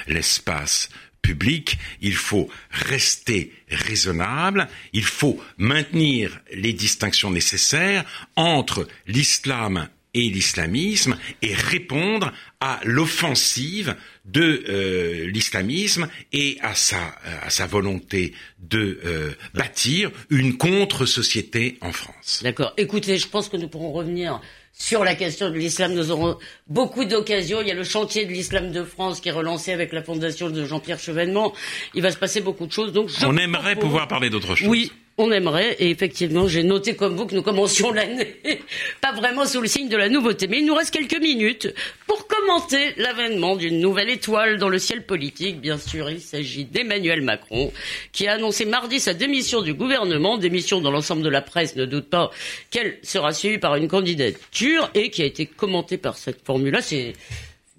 l'espace 0.06 0.90
public, 1.22 1.78
il 2.00 2.14
faut 2.14 2.48
rester 2.70 3.52
raisonnable, 3.70 4.68
il 4.92 5.04
faut 5.04 5.38
maintenir 5.56 6.40
les 6.52 6.72
distinctions 6.72 7.30
nécessaires 7.30 8.04
entre 8.36 8.86
l'islam 9.06 9.88
et 10.18 10.30
l'islamisme 10.30 11.16
et 11.42 11.54
répondre 11.54 12.32
à 12.60 12.80
l'offensive 12.82 13.94
de 14.24 14.64
euh, 14.68 15.30
l'islamisme 15.30 16.08
et 16.32 16.58
à 16.60 16.74
sa, 16.74 17.14
à 17.42 17.50
sa 17.50 17.66
volonté 17.66 18.34
de 18.58 18.98
euh, 19.04 19.30
bâtir 19.54 20.10
une 20.28 20.56
contre-société 20.56 21.78
en 21.82 21.92
France. 21.92 22.40
D'accord. 22.42 22.74
Écoutez, 22.76 23.16
je 23.16 23.28
pense 23.28 23.48
que 23.48 23.56
nous 23.56 23.68
pourrons 23.68 23.92
revenir 23.92 24.40
sur 24.72 25.04
la 25.04 25.14
question 25.14 25.50
de 25.50 25.54
l'islam. 25.54 25.94
Nous 25.94 26.10
aurons 26.10 26.36
beaucoup 26.66 27.04
d'occasions. 27.04 27.60
Il 27.60 27.68
y 27.68 27.70
a 27.70 27.74
le 27.74 27.84
chantier 27.84 28.26
de 28.26 28.32
l'islam 28.32 28.72
de 28.72 28.82
France 28.82 29.20
qui 29.20 29.28
est 29.28 29.32
relancé 29.32 29.72
avec 29.72 29.92
la 29.92 30.02
fondation 30.02 30.50
de 30.50 30.64
Jean-Pierre 30.64 30.98
Chevènement. 30.98 31.54
Il 31.94 32.02
va 32.02 32.10
se 32.10 32.16
passer 32.16 32.40
beaucoup 32.40 32.66
de 32.66 32.72
choses. 32.72 32.92
Donc, 32.92 33.08
On 33.24 33.36
aimerait 33.36 33.76
pouvoir 33.76 34.08
parler 34.08 34.30
d'autre 34.30 34.56
chose. 34.56 34.68
Oui, 34.68 34.90
on 35.18 35.32
aimerait, 35.32 35.74
et 35.80 35.90
effectivement, 35.90 36.46
j'ai 36.46 36.62
noté 36.62 36.94
comme 36.94 37.16
vous 37.16 37.26
que 37.26 37.34
nous 37.34 37.42
commencions 37.42 37.92
l'année, 37.92 38.36
pas 39.00 39.12
vraiment 39.12 39.44
sous 39.44 39.60
le 39.60 39.66
signe 39.66 39.88
de 39.88 39.96
la 39.96 40.08
nouveauté, 40.08 40.46
mais 40.46 40.60
il 40.60 40.66
nous 40.66 40.74
reste 40.74 40.92
quelques 40.92 41.20
minutes 41.20 41.74
pour 42.06 42.28
commenter 42.28 42.94
l'avènement 42.96 43.56
d'une 43.56 43.80
nouvelle 43.80 44.10
étoile 44.10 44.58
dans 44.58 44.68
le 44.68 44.78
ciel 44.78 45.04
politique. 45.04 45.60
Bien 45.60 45.76
sûr, 45.76 46.08
il 46.08 46.20
s'agit 46.20 46.64
d'Emmanuel 46.64 47.20
Macron, 47.20 47.72
qui 48.12 48.28
a 48.28 48.34
annoncé 48.34 48.64
mardi 48.64 49.00
sa 49.00 49.12
démission 49.12 49.60
du 49.60 49.74
gouvernement, 49.74 50.38
démission 50.38 50.80
dont 50.80 50.92
l'ensemble 50.92 51.22
de 51.22 51.28
la 51.28 51.42
presse 51.42 51.74
ne 51.74 51.84
doute 51.84 52.08
pas 52.08 52.30
qu'elle 52.70 52.98
sera 53.02 53.32
suivie 53.32 53.58
par 53.58 53.74
une 53.74 53.88
candidature, 53.88 54.88
et 54.94 55.10
qui 55.10 55.22
a 55.22 55.26
été 55.26 55.46
commentée 55.46 55.98
par 55.98 56.16
cette 56.16 56.44
formule-là. 56.44 56.80
C'est 56.80 57.14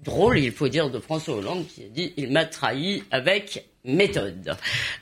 drôle, 0.04 0.38
il 0.38 0.52
faut 0.52 0.68
dire, 0.68 0.90
de 0.90 0.98
François 0.98 1.36
Hollande, 1.36 1.66
qui 1.66 1.84
a 1.84 1.88
dit 1.88 2.12
«il 2.16 2.30
m'a 2.30 2.44
trahi 2.44 3.02
avec 3.10 3.64
méthode. 3.84 4.56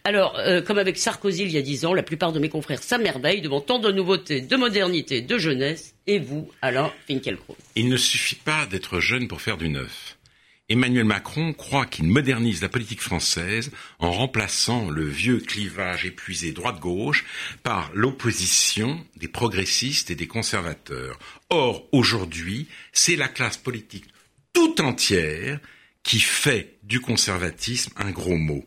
Alors, 0.05 0.37
euh, 0.38 0.62
comme 0.62 0.79
avec 0.79 0.99
Sarkozy 0.99 1.43
il 1.43 1.53
y 1.53 1.59
a 1.59 1.62
dix 1.62 1.85
ans, 1.85 1.95
la 1.95 2.03
plupart 2.03 2.33
de 2.33 2.38
mes 2.38 2.49
confrères 2.49 2.83
s'amerveillent 2.83 3.41
devant 3.41 3.61
tant 3.61 3.79
de 3.79 3.91
nouveautés, 3.91 4.41
de 4.41 4.57
modernité, 4.57 5.21
de 5.21 5.38
jeunesse. 5.38 5.95
Et 6.07 6.19
vous, 6.19 6.51
Alain 6.62 6.93
Finkielkraut? 7.07 7.57
Il 7.75 7.88
ne 7.88 7.97
suffit 7.97 8.37
pas 8.37 8.67
d'être 8.67 9.01
jeune 9.01 9.29
pour 9.29 9.41
faire 9.41 9.57
du 9.57 9.69
neuf. 9.69 10.19
Emmanuel 10.71 11.05
Macron 11.05 11.55
croit 11.55 11.87
qu'il 11.87 12.05
modernise 12.05 12.61
la 12.61 12.69
politique 12.69 13.01
française 13.01 13.71
en 13.99 14.12
remplaçant 14.12 14.91
le 14.91 15.05
vieux 15.05 15.38
clivage 15.38 16.05
épuisé 16.05 16.53
droite-gauche 16.53 17.25
par 17.62 17.91
l'opposition 17.95 19.03
des 19.17 19.29
progressistes 19.29 20.11
et 20.11 20.14
des 20.14 20.27
conservateurs. 20.27 21.19
Or, 21.49 21.88
aujourd'hui, 21.93 22.69
c'est 22.93 23.17
la 23.17 23.29
classe 23.29 23.57
politique 23.57 24.05
tout 24.53 24.83
entière 24.83 25.59
qui 26.02 26.20
fait 26.20 26.78
du 26.82 27.00
conservatisme 27.00 27.92
un 27.96 28.11
gros 28.11 28.37
mot. 28.37 28.64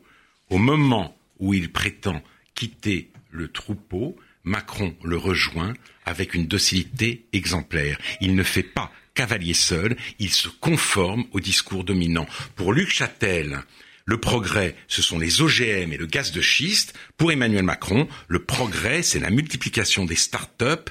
Au 0.50 0.58
moment 0.58 1.18
où 1.40 1.54
il 1.54 1.72
prétend 1.72 2.22
quitter 2.56 3.12
le 3.32 3.48
troupeau, 3.48 4.18
Macron 4.44 4.96
le 5.04 5.18
rejoint 5.18 5.74
avec 6.06 6.34
une 6.34 6.48
docilité 6.48 7.26
exemplaire. 7.34 8.00
Il 8.22 8.36
ne 8.36 8.44
fait 8.44 8.64
pas 8.64 8.92
cavalier 9.14 9.54
seul, 9.54 9.98
il 10.20 10.32
se 10.32 10.50
conforme 10.50 11.26
au 11.32 11.40
discours 11.40 11.84
dominant. 11.84 12.28
Pour 12.56 12.74
Luc 12.74 12.90
Châtel, 12.90 13.64
le 14.06 14.20
progrès, 14.20 14.76
ce 14.88 15.02
sont 15.02 15.20
les 15.20 15.42
OGM 15.42 15.94
et 15.94 15.98
le 15.98 16.06
gaz 16.06 16.32
de 16.32 16.42
schiste. 16.42 16.98
Pour 17.18 17.32
Emmanuel 17.32 17.64
Macron, 17.64 18.08
le 18.28 18.44
progrès, 18.44 19.04
c'est 19.04 19.20
la 19.20 19.30
multiplication 19.30 20.06
des 20.06 20.16
start-up 20.16 20.90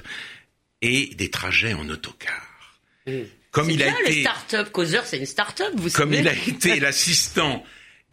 et 0.81 1.13
des 1.15 1.29
trajets 1.29 1.73
en 1.73 1.87
autocar. 1.89 2.81
Comme 3.51 3.69
il 3.69 3.83
a 3.83 3.89
été, 3.89 4.11
les 4.11 4.21
start-up, 4.21 4.71
Causeur, 4.71 5.05
c'est 5.05 5.17
une 5.17 5.25
start-up, 5.25 5.73
vous 5.75 5.89
Comme 5.89 6.13
il 6.13 6.27
a 6.27 6.33
été 6.33 6.79
l'assistant 6.79 7.63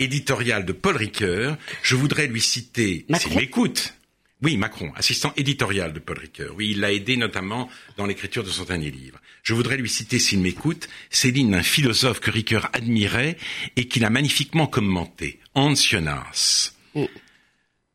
éditorial 0.00 0.64
de 0.64 0.72
Paul 0.72 0.96
Ricoeur, 0.96 1.56
je 1.82 1.94
voudrais 1.94 2.26
lui 2.26 2.40
citer, 2.40 3.06
s'il 3.18 3.36
m'écoute, 3.36 3.94
oui, 4.42 4.56
Macron, 4.56 4.92
assistant 4.94 5.32
éditorial 5.36 5.92
de 5.92 5.98
Paul 5.98 6.18
Ricoeur. 6.18 6.54
Oui, 6.56 6.70
il 6.70 6.80
l'a 6.80 6.92
aidé 6.92 7.16
notamment 7.16 7.68
dans 7.96 8.06
l'écriture 8.06 8.44
de 8.44 8.50
son 8.50 8.64
dernier 8.64 8.90
livre. 8.90 9.20
Je 9.42 9.52
voudrais 9.52 9.76
lui 9.76 9.88
citer, 9.88 10.18
s'il 10.20 10.40
m'écoute, 10.40 10.88
Céline, 11.10 11.52
d'un 11.52 11.62
philosophe 11.62 12.20
que 12.20 12.30
Ricoeur 12.30 12.70
admirait 12.72 13.36
et 13.76 13.88
qu'il 13.88 14.04
a 14.04 14.10
magnifiquement 14.10 14.68
commenté, 14.68 15.40
Hans 15.54 15.74
Jonas. 15.74 16.72
Mm. 16.94 17.04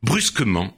Brusquement, 0.02 0.78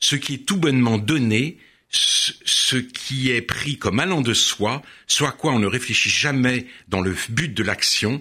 ce 0.00 0.16
qui 0.16 0.34
est 0.34 0.46
tout 0.46 0.56
bonnement 0.56 0.98
donné 0.98 1.58
ce 1.90 2.76
qui 2.76 3.30
est 3.30 3.42
pris 3.42 3.78
comme 3.78 4.00
allant 4.00 4.20
de 4.20 4.34
soi, 4.34 4.82
soit 5.06 5.32
quoi 5.32 5.52
on 5.52 5.58
ne 5.58 5.66
réfléchit 5.66 6.10
jamais 6.10 6.66
dans 6.88 7.00
le 7.00 7.16
but 7.28 7.52
de 7.54 7.62
l'action, 7.62 8.20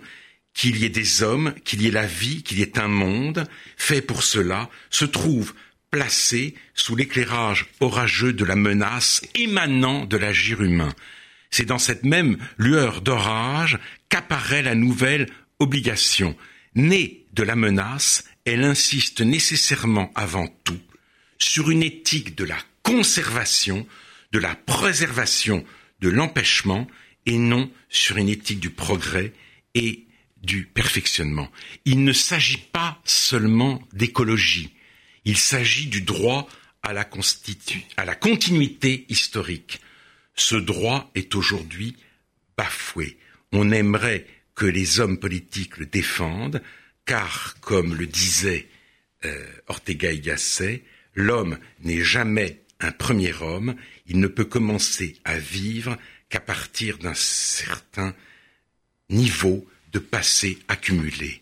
qu'il 0.54 0.78
y 0.78 0.86
ait 0.86 0.90
des 0.90 1.22
hommes, 1.22 1.54
qu'il 1.66 1.82
y 1.82 1.88
ait 1.88 1.92
la 1.92 2.06
vie, 2.06 2.42
qu'il 2.42 2.60
y 2.60 2.62
ait 2.62 2.80
un 2.80 2.88
monde, 2.88 3.46
fait 3.78 4.02
pour 4.02 4.24
cela, 4.24 4.70
se 4.90 5.06
trouve 5.06 5.54
placé 5.92 6.56
sous 6.74 6.96
l'éclairage 6.96 7.68
orageux 7.80 8.34
de 8.34 8.46
la 8.46 8.56
menace 8.56 9.22
émanant 9.36 10.06
de 10.06 10.18
l'agir 10.18 10.62
humain. 10.62 10.94
C'est 11.52 11.66
dans 11.66 11.78
cette 11.78 12.04
même 12.04 12.38
lueur 12.58 13.02
d'orage 13.02 13.80
qu'apparaît 14.10 14.64
la 14.64 14.76
nouvelle 14.76 15.28
obligation. 15.60 16.36
Née 16.76 17.26
de 17.34 17.44
la 17.44 17.56
menace, 17.56 18.26
elle 18.46 18.64
insiste 18.64 19.22
nécessairement 19.22 20.12
avant 20.16 20.48
tout 20.64 20.82
sur 21.38 21.70
une 21.70 21.84
éthique 21.84 22.36
de 22.36 22.46
la 22.46 22.58
conservation, 22.86 23.88
de 24.32 24.40
la 24.40 24.56
préservation, 24.56 25.66
de 26.02 26.10
l'empêchement, 26.10 26.88
et 27.26 27.38
non 27.38 27.72
sur 27.90 28.18
une 28.18 28.30
éthique 28.30 28.60
du 28.60 28.70
progrès 28.70 29.34
et 29.74 30.06
du 30.44 30.66
perfectionnement. 30.66 31.52
Il 31.86 32.04
ne 32.04 32.14
s'agit 32.14 32.64
pas 32.72 33.02
seulement 33.04 33.82
d'écologie, 33.92 34.76
il 35.26 35.38
s'agit 35.38 35.88
du 35.88 36.02
droit 36.02 36.48
à 36.84 36.94
la, 36.94 37.10
à 37.98 38.06
la 38.06 38.16
continuité 38.16 39.06
historique. 39.10 39.82
Ce 40.36 40.56
droit 40.56 41.10
est 41.16 41.34
aujourd'hui 41.34 41.98
bafoué. 42.56 43.18
On 43.52 43.72
aimerait 43.72 44.28
que 44.54 44.68
les 44.68 45.00
hommes 45.00 45.18
politiques 45.18 45.78
le 45.78 45.88
défendent, 45.88 46.62
car, 47.06 47.56
comme 47.62 47.96
le 47.96 48.06
disait 48.06 48.68
euh, 49.24 49.46
Ortega 49.68 50.12
y 50.12 50.32
l'homme 51.16 51.58
n'est 51.80 52.04
jamais 52.04 52.65
un 52.80 52.92
premier 52.92 53.34
homme, 53.42 53.76
il 54.08 54.20
ne 54.20 54.28
peut 54.28 54.46
commencer 54.46 55.18
à 55.24 55.38
vivre 55.38 55.98
qu'à 56.30 56.40
partir 56.40 56.98
d'un 56.98 57.14
certain 57.14 58.14
niveau 59.10 59.66
de 59.92 60.00
passé 60.00 60.58
accumulé. 60.68 61.42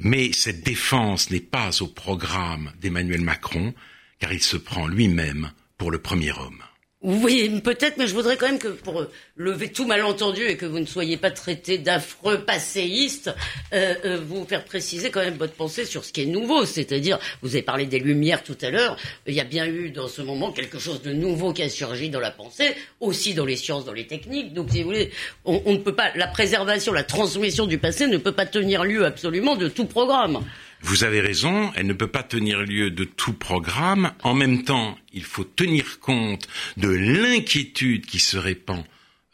Mais... 0.00 0.32
cette 0.32 0.62
défense 0.62 1.30
n'est 1.30 1.40
pas 1.40 1.82
au 1.82 1.86
programme 1.86 2.72
d'Emmanuel 2.80 3.20
Macron, 3.20 3.74
car 4.18 4.32
il 4.32 4.42
se 4.42 4.56
prend 4.56 4.86
lui-même 4.86 5.52
pour 5.76 5.90
le 5.90 5.98
premier 5.98 6.32
homme. 6.32 6.62
Oui, 7.08 7.60
peut-être, 7.62 7.98
mais 7.98 8.08
je 8.08 8.14
voudrais 8.14 8.36
quand 8.36 8.46
même 8.46 8.58
que 8.58 8.66
pour 8.66 9.00
euh, 9.00 9.08
lever 9.36 9.70
tout 9.70 9.86
malentendu 9.86 10.42
et 10.42 10.56
que 10.56 10.66
vous 10.66 10.80
ne 10.80 10.86
soyez 10.86 11.16
pas 11.16 11.30
traité 11.30 11.78
d'affreux 11.78 12.40
passéiste, 12.40 13.32
euh, 13.72 13.94
euh, 14.04 14.20
vous 14.26 14.44
faire 14.44 14.64
préciser 14.64 15.10
quand 15.10 15.20
même 15.20 15.36
votre 15.36 15.52
pensée 15.52 15.84
sur 15.84 16.04
ce 16.04 16.12
qui 16.12 16.22
est 16.22 16.26
nouveau. 16.26 16.64
C'est-à-dire, 16.64 17.20
vous 17.42 17.50
avez 17.50 17.62
parlé 17.62 17.86
des 17.86 18.00
lumières 18.00 18.42
tout 18.42 18.58
à 18.60 18.70
l'heure, 18.70 18.96
il 19.28 19.34
y 19.34 19.40
a 19.40 19.44
bien 19.44 19.66
eu 19.66 19.90
dans 19.90 20.08
ce 20.08 20.20
moment 20.20 20.50
quelque 20.50 20.80
chose 20.80 21.00
de 21.00 21.12
nouveau 21.12 21.52
qui 21.52 21.62
a 21.62 21.68
surgi 21.68 22.10
dans 22.10 22.18
la 22.18 22.32
pensée, 22.32 22.74
aussi 22.98 23.34
dans 23.34 23.44
les 23.44 23.54
sciences, 23.54 23.84
dans 23.84 23.92
les 23.92 24.08
techniques. 24.08 24.52
Donc, 24.52 24.70
si 24.72 24.82
vous 24.82 24.88
voulez, 24.88 25.12
on, 25.44 25.62
on 25.64 25.74
ne 25.74 25.78
peut 25.78 25.94
pas, 25.94 26.10
la 26.16 26.26
préservation, 26.26 26.92
la 26.92 27.04
transmission 27.04 27.66
du 27.66 27.78
passé 27.78 28.08
ne 28.08 28.16
peut 28.16 28.32
pas 28.32 28.46
tenir 28.46 28.82
lieu 28.82 29.04
absolument 29.04 29.54
de 29.54 29.68
tout 29.68 29.84
programme. 29.84 30.42
Vous 30.82 31.04
avez 31.04 31.20
raison, 31.20 31.72
elle 31.74 31.86
ne 31.86 31.92
peut 31.92 32.06
pas 32.06 32.22
tenir 32.22 32.60
lieu 32.60 32.90
de 32.90 33.04
tout 33.04 33.32
programme. 33.32 34.12
En 34.22 34.34
même 34.34 34.62
temps, 34.62 34.98
il 35.12 35.24
faut 35.24 35.44
tenir 35.44 36.00
compte 36.00 36.48
de 36.76 36.88
l'inquiétude 36.88 38.06
qui 38.06 38.18
se 38.18 38.36
répand 38.36 38.84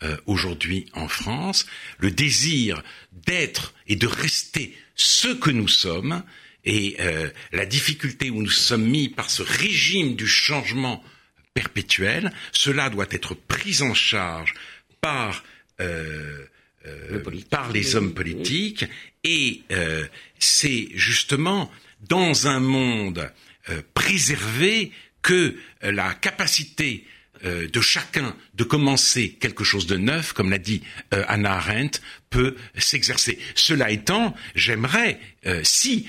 euh, 0.02 0.16
aujourd'hui 0.26 0.87
en 0.94 1.09
France, 1.09 1.66
le 1.98 2.11
désir 2.11 2.83
d'être 3.26 3.74
et 3.87 3.96
de 3.96 4.07
rester 4.07 4.76
ce 4.94 5.28
que 5.28 5.50
nous 5.50 5.68
sommes, 5.68 6.22
et 6.64 6.96
euh, 7.00 7.28
la 7.52 7.66
difficulté 7.66 8.31
où 8.31 8.40
nous 8.42 8.50
sommes 8.50 8.88
mis 8.88 9.09
par 9.09 9.31
ce 9.31 9.42
régime 9.42 10.14
du 10.14 10.26
changement 10.26 11.02
perpétuel, 11.55 12.33
cela 12.52 12.88
doit 12.88 13.07
être 13.11 13.35
pris 13.35 13.83
en 13.83 13.94
charge 13.94 14.55
par 15.00 15.42
euh, 15.81 16.46
euh, 16.87 17.22
par 17.48 17.70
les 17.70 17.94
hommes 17.94 18.12
politiques 18.12 18.85
et 19.25 19.63
euh, 19.71 20.07
c'est 20.39 20.89
justement 20.95 21.71
dans 22.09 22.49
un 22.49 22.61
monde 22.61 23.31
euh, 23.69 23.83
préservé 23.95 24.93
que 25.23 25.57
la 25.83 26.15
capacité 26.15 27.07
de 27.45 27.81
chacun 27.81 28.37
de 28.55 28.63
commencer 28.63 29.33
quelque 29.41 29.65
chose 29.65 29.87
de 29.87 29.97
neuf, 29.97 30.33
comme 30.33 30.51
l'a 30.51 30.59
dit 30.59 30.83
Anna 31.11 31.55
Arendt, 31.55 32.01
peut 32.31 32.57
s'exercer. 32.77 33.39
Cela 33.57 33.91
étant, 33.91 34.35
j'aimerais, 34.55 35.21
si 35.65 36.09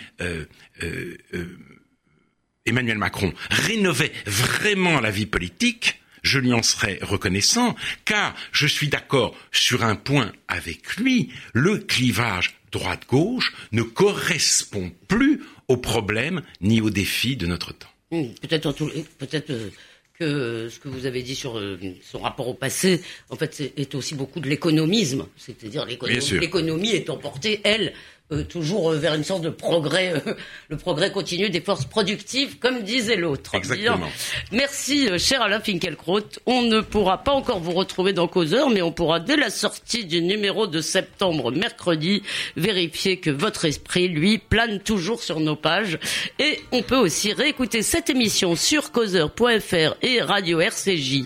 Emmanuel 2.65 2.97
Macron 2.97 3.33
rénovait 3.49 4.13
vraiment 4.25 4.99
la 4.99 5.11
vie 5.11 5.25
politique, 5.25 6.02
je 6.23 6.39
lui 6.39 6.53
en 6.53 6.63
serais 6.63 6.99
reconnaissant, 7.01 7.75
car 8.05 8.33
je 8.51 8.67
suis 8.67 8.87
d'accord 8.87 9.35
sur 9.51 9.83
un 9.83 9.95
point 9.95 10.31
avec 10.47 10.95
lui, 10.95 11.29
le 11.53 11.77
clivage 11.77 12.55
droite-gauche 12.71 13.53
ne 13.71 13.83
correspond 13.83 14.91
plus 15.07 15.41
aux 15.67 15.77
problèmes 15.77 16.41
ni 16.61 16.81
aux 16.81 16.89
défis 16.89 17.37
de 17.37 17.45
notre 17.45 17.73
temps. 17.73 17.87
Hmm, 18.11 18.29
peut-être 18.41 18.73
peut-être 19.17 19.49
euh, 19.51 19.69
que 20.17 20.69
ce 20.69 20.79
que 20.79 20.87
vous 20.87 21.05
avez 21.05 21.23
dit 21.23 21.35
sur 21.35 21.57
euh, 21.57 21.77
son 22.01 22.19
rapport 22.19 22.47
au 22.47 22.53
passé, 22.53 23.01
en 23.29 23.35
fait, 23.35 23.71
est 23.75 23.95
aussi 23.95 24.15
beaucoup 24.15 24.39
de 24.39 24.47
l'économisme. 24.47 25.25
C'est-à-dire 25.37 25.85
l'économie 25.85 26.91
est 26.91 27.09
emportée, 27.09 27.61
elle, 27.63 27.93
euh, 28.31 28.43
toujours 28.43 28.91
euh, 28.91 28.97
vers 28.97 29.15
une 29.15 29.23
sorte 29.23 29.41
de 29.41 29.49
progrès, 29.49 30.13
euh, 30.13 30.33
le 30.69 30.77
progrès 30.77 31.11
continu 31.11 31.49
des 31.49 31.59
forces 31.59 31.83
productives, 31.83 32.57
comme 32.57 32.81
disait 32.81 33.17
l'autre. 33.17 33.53
Exactement. 33.55 34.07
Merci, 34.51 35.09
cher 35.19 35.41
Alain 35.41 35.59
Finkielkraut. 35.59 36.21
On 36.45 36.61
ne 36.61 36.79
pourra 36.79 37.17
pas 37.23 37.33
encore 37.33 37.59
vous 37.59 37.73
retrouver 37.73 38.13
dans 38.13 38.27
Causeur, 38.27 38.69
mais 38.69 38.81
on 38.81 38.93
pourra, 38.93 39.19
dès 39.19 39.35
la 39.35 39.49
sortie 39.49 40.05
du 40.05 40.21
numéro 40.21 40.67
de 40.67 40.79
septembre, 40.79 41.51
mercredi, 41.51 42.23
vérifier 42.55 43.17
que 43.17 43.29
votre 43.29 43.65
esprit, 43.65 44.07
lui, 44.07 44.37
plane 44.37 44.79
toujours 44.79 45.21
sur 45.21 45.41
nos 45.41 45.57
pages. 45.57 45.99
Et 46.39 46.61
on 46.71 46.81
peut 46.81 46.97
aussi 46.97 47.33
réécouter 47.33 47.81
cette 47.81 48.09
émission 48.09 48.55
sur 48.55 48.91
causeur.fr 48.91 49.95
et 50.01 50.21
radio 50.21 50.61
RCJ. 50.61 51.25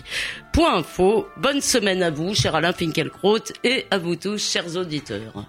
Point 0.52 0.78
info. 0.78 1.28
Bonne 1.36 1.60
semaine 1.60 2.02
à 2.02 2.10
vous, 2.10 2.34
cher 2.34 2.56
Alain 2.56 2.72
Finkielkraut, 2.72 3.52
et 3.62 3.86
à 3.92 3.98
vous 3.98 4.16
tous, 4.16 4.50
chers 4.50 4.76
auditeurs. 4.76 5.46